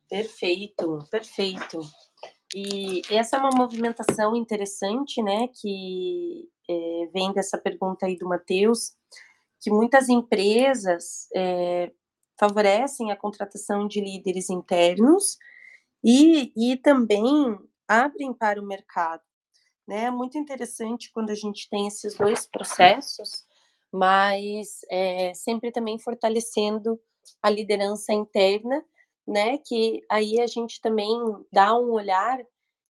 [0.09, 1.79] Perfeito, perfeito.
[2.55, 8.93] E essa é uma movimentação interessante, né, que é, vem dessa pergunta aí do Matheus,
[9.59, 11.91] que muitas empresas é,
[12.37, 15.37] favorecem a contratação de líderes internos
[16.03, 17.57] e, e também
[17.87, 19.23] abrem para o mercado.
[19.87, 20.05] Né?
[20.05, 23.45] É muito interessante quando a gente tem esses dois processos,
[23.91, 26.99] mas é, sempre também fortalecendo
[27.41, 28.83] a liderança interna,
[29.25, 29.57] né?
[29.59, 31.09] Que aí a gente também
[31.51, 32.39] dá um olhar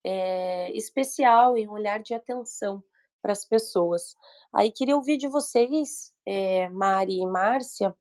[0.05, 2.83] é, especial e um olhar de atenção
[3.21, 4.17] para as pessoas.
[4.53, 7.95] Aí queria ouvir de vocês, é, Mari e Márcia,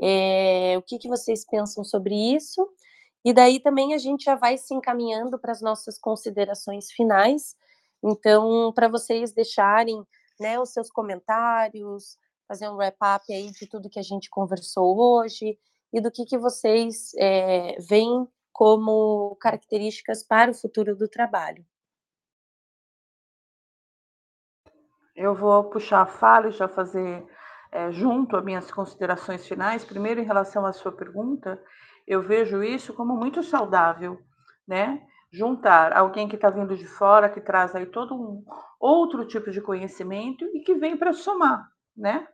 [0.00, 2.68] é, o que, que vocês pensam sobre isso,
[3.24, 7.54] e daí também a gente já vai se encaminhando para as nossas considerações finais.
[8.02, 10.02] Então, para vocês deixarem
[10.38, 12.16] né, os seus comentários,
[12.48, 15.58] fazer um wrap-up aí de tudo que a gente conversou hoje
[15.92, 21.64] e do que, que vocês é, veem como características para o futuro do trabalho.
[25.22, 27.22] Eu vou puxar a fala e já fazer
[27.70, 29.84] é, junto as minhas considerações finais.
[29.84, 31.62] Primeiro, em relação à sua pergunta,
[32.06, 34.18] eu vejo isso como muito saudável,
[34.66, 34.98] né?
[35.30, 38.42] Juntar alguém que está vindo de fora, que traz aí todo um
[38.80, 42.26] outro tipo de conhecimento e que vem para somar, né?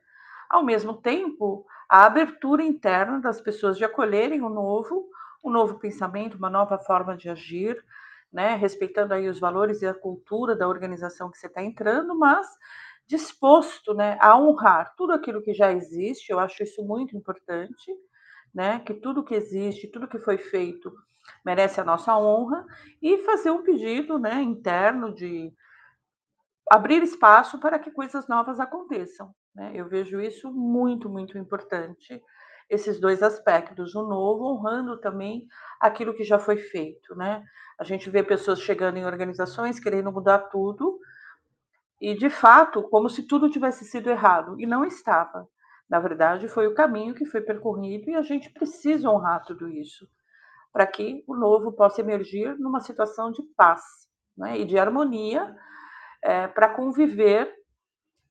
[0.48, 5.08] Ao mesmo tempo, a abertura interna das pessoas de acolherem o novo,
[5.42, 7.84] um novo pensamento, uma nova forma de agir,
[8.32, 12.46] né, respeitando aí os valores e a cultura da organização que você está entrando, mas
[13.06, 16.30] disposto, né, a honrar tudo aquilo que já existe.
[16.30, 17.92] Eu acho isso muito importante,
[18.54, 20.92] né, que tudo que existe, tudo que foi feito
[21.44, 22.64] merece a nossa honra
[23.00, 25.52] e fazer um pedido, né, interno de
[26.70, 29.32] abrir espaço para que coisas novas aconteçam.
[29.54, 29.72] Né?
[29.74, 32.20] Eu vejo isso muito, muito importante
[32.68, 35.46] esses dois aspectos, o novo honrando também
[35.80, 37.42] aquilo que já foi feito, né?
[37.78, 40.98] A gente vê pessoas chegando em organizações querendo mudar tudo
[42.00, 45.48] e de fato como se tudo tivesse sido errado e não estava.
[45.88, 50.08] Na verdade, foi o caminho que foi percorrido e a gente precisa honrar tudo isso
[50.72, 53.82] para que o novo possa emergir numa situação de paz
[54.36, 54.58] né?
[54.58, 55.56] e de harmonia
[56.22, 57.50] é, para conviver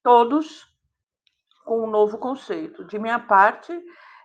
[0.04, 0.72] todos
[1.64, 2.86] com um novo conceito.
[2.86, 3.74] De minha parte,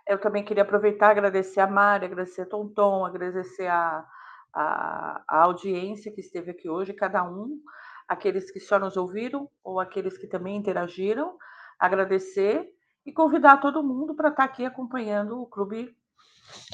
[0.07, 4.05] eu também queria aproveitar agradecer a Mari, agradecer a Tonton, agradecer a,
[4.53, 7.59] a, a audiência que esteve aqui hoje, cada um,
[8.07, 11.37] aqueles que só nos ouviram ou aqueles que também interagiram,
[11.79, 12.69] agradecer
[13.05, 15.95] e convidar todo mundo para estar aqui acompanhando o clube,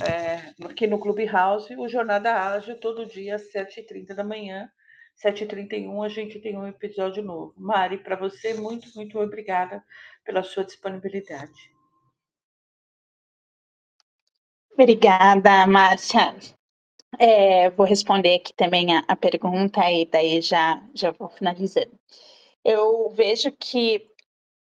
[0.02, 4.70] é, aqui no Clube House, o Jornada Ágil, todo dia às 7h30 da manhã,
[5.24, 7.54] 7h31 a gente tem um episódio novo.
[7.58, 9.84] Mari, para você, muito, muito obrigada
[10.24, 11.77] pela sua disponibilidade.
[14.80, 16.36] Obrigada, Márcia.
[17.18, 22.00] É, vou responder aqui também a, a, pergunta e daí já, já vou finalizando.
[22.64, 24.08] Eu vejo que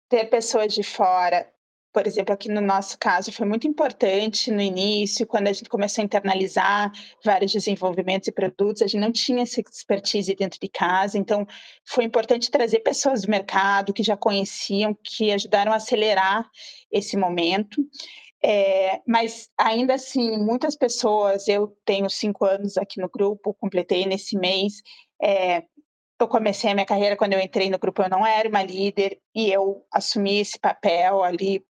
[0.10, 1.49] ter pessoas de fora
[1.93, 6.01] por exemplo, aqui no nosso caso, foi muito importante no início, quando a gente começou
[6.01, 6.91] a internalizar
[7.24, 11.45] vários desenvolvimentos e produtos, a gente não tinha essa expertise dentro de casa, então
[11.86, 16.49] foi importante trazer pessoas do mercado que já conheciam, que ajudaram a acelerar
[16.91, 17.88] esse momento.
[18.46, 24.38] É, mas ainda assim, muitas pessoas, eu tenho cinco anos aqui no grupo, completei nesse
[24.38, 24.82] mês,
[25.22, 25.64] é,
[26.20, 29.20] eu comecei a minha carreira quando eu entrei no grupo, eu não era uma líder
[29.34, 31.66] e eu assumi esse papel ali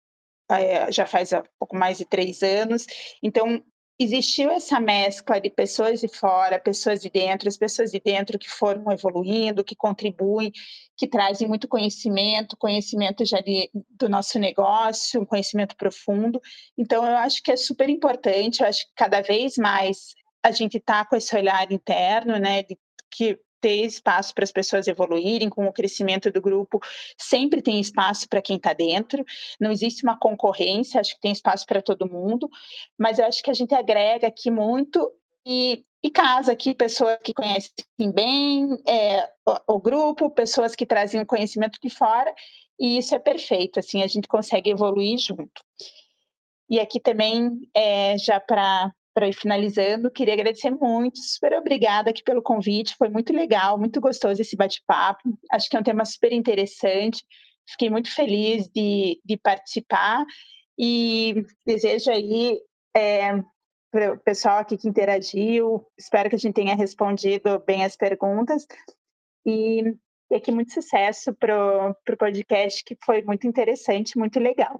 [0.52, 2.86] é, já faz um pouco mais de três anos.
[3.22, 3.64] Então,
[4.00, 8.50] existiu essa mescla de pessoas de fora, pessoas de dentro, as pessoas de dentro que
[8.50, 10.54] foram evoluindo, que contribuem,
[10.95, 16.39] que trazem muito conhecimento, conhecimento já de, do nosso negócio, um conhecimento profundo.
[16.78, 20.78] Então, eu acho que é super importante, eu acho que cada vez mais a gente
[20.78, 22.78] está com esse olhar interno, né, de
[23.12, 26.80] que ter espaço para as pessoas evoluírem com o crescimento do grupo,
[27.18, 29.24] sempre tem espaço para quem está dentro,
[29.60, 32.49] não existe uma concorrência, acho que tem espaço para todo mundo,
[32.97, 35.12] mas eu acho que a gente agrega aqui muito
[35.45, 37.74] e, e casa aqui pessoas que conhecem
[38.14, 42.34] bem é, o, o, grupo, pessoas que trazem o conhecimento de fora,
[42.80, 45.62] e isso é perfeito, assim, a gente consegue evoluir junto.
[46.70, 52.24] E aqui também, é, já para para ir finalizando, queria agradecer muito, super obrigada aqui
[52.24, 56.32] pelo convite, foi muito legal, muito gostoso esse bate-papo, acho que é um tema super
[56.32, 57.24] interessante,
[57.68, 60.26] fiquei muito feliz de, de participar
[60.78, 62.60] e desejo aí
[62.95, 63.41] é,
[63.91, 68.66] para o pessoal aqui que interagiu, espero que a gente tenha respondido bem as perguntas
[69.45, 69.82] e,
[70.32, 74.80] e aqui muito sucesso para o podcast, que foi muito interessante, muito legal.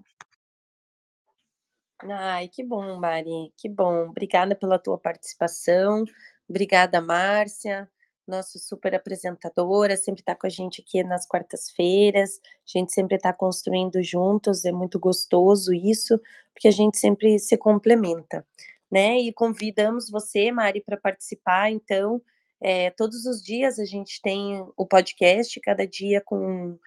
[2.02, 4.10] Ai, que bom, Mari, que bom.
[4.10, 6.06] Obrigada pela tua participação.
[6.47, 7.89] Obrigada, Márcia,
[8.26, 12.39] nossa super apresentadora, sempre está com a gente aqui nas quartas-feiras.
[12.43, 16.20] A gente sempre está construindo juntos, é muito gostoso isso,
[16.54, 18.45] porque a gente sempre se complementa,
[18.89, 19.20] né?
[19.20, 22.22] E convidamos você, Mari, para participar, então.
[22.62, 26.78] É, todos os dias a gente tem o podcast, cada dia com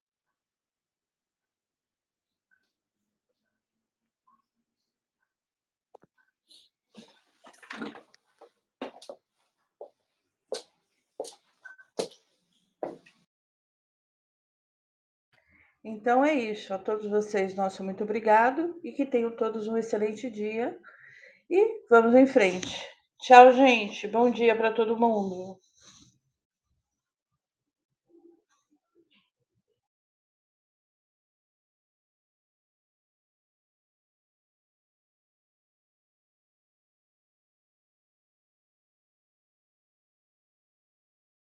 [15.85, 16.73] Então é isso.
[16.73, 20.77] A todos vocês, nosso muito obrigado e que tenham todos um excelente dia.
[21.51, 22.83] E vamos em frente.
[23.21, 24.09] Tchau, gente.
[24.09, 25.61] Bom dia para todo mundo.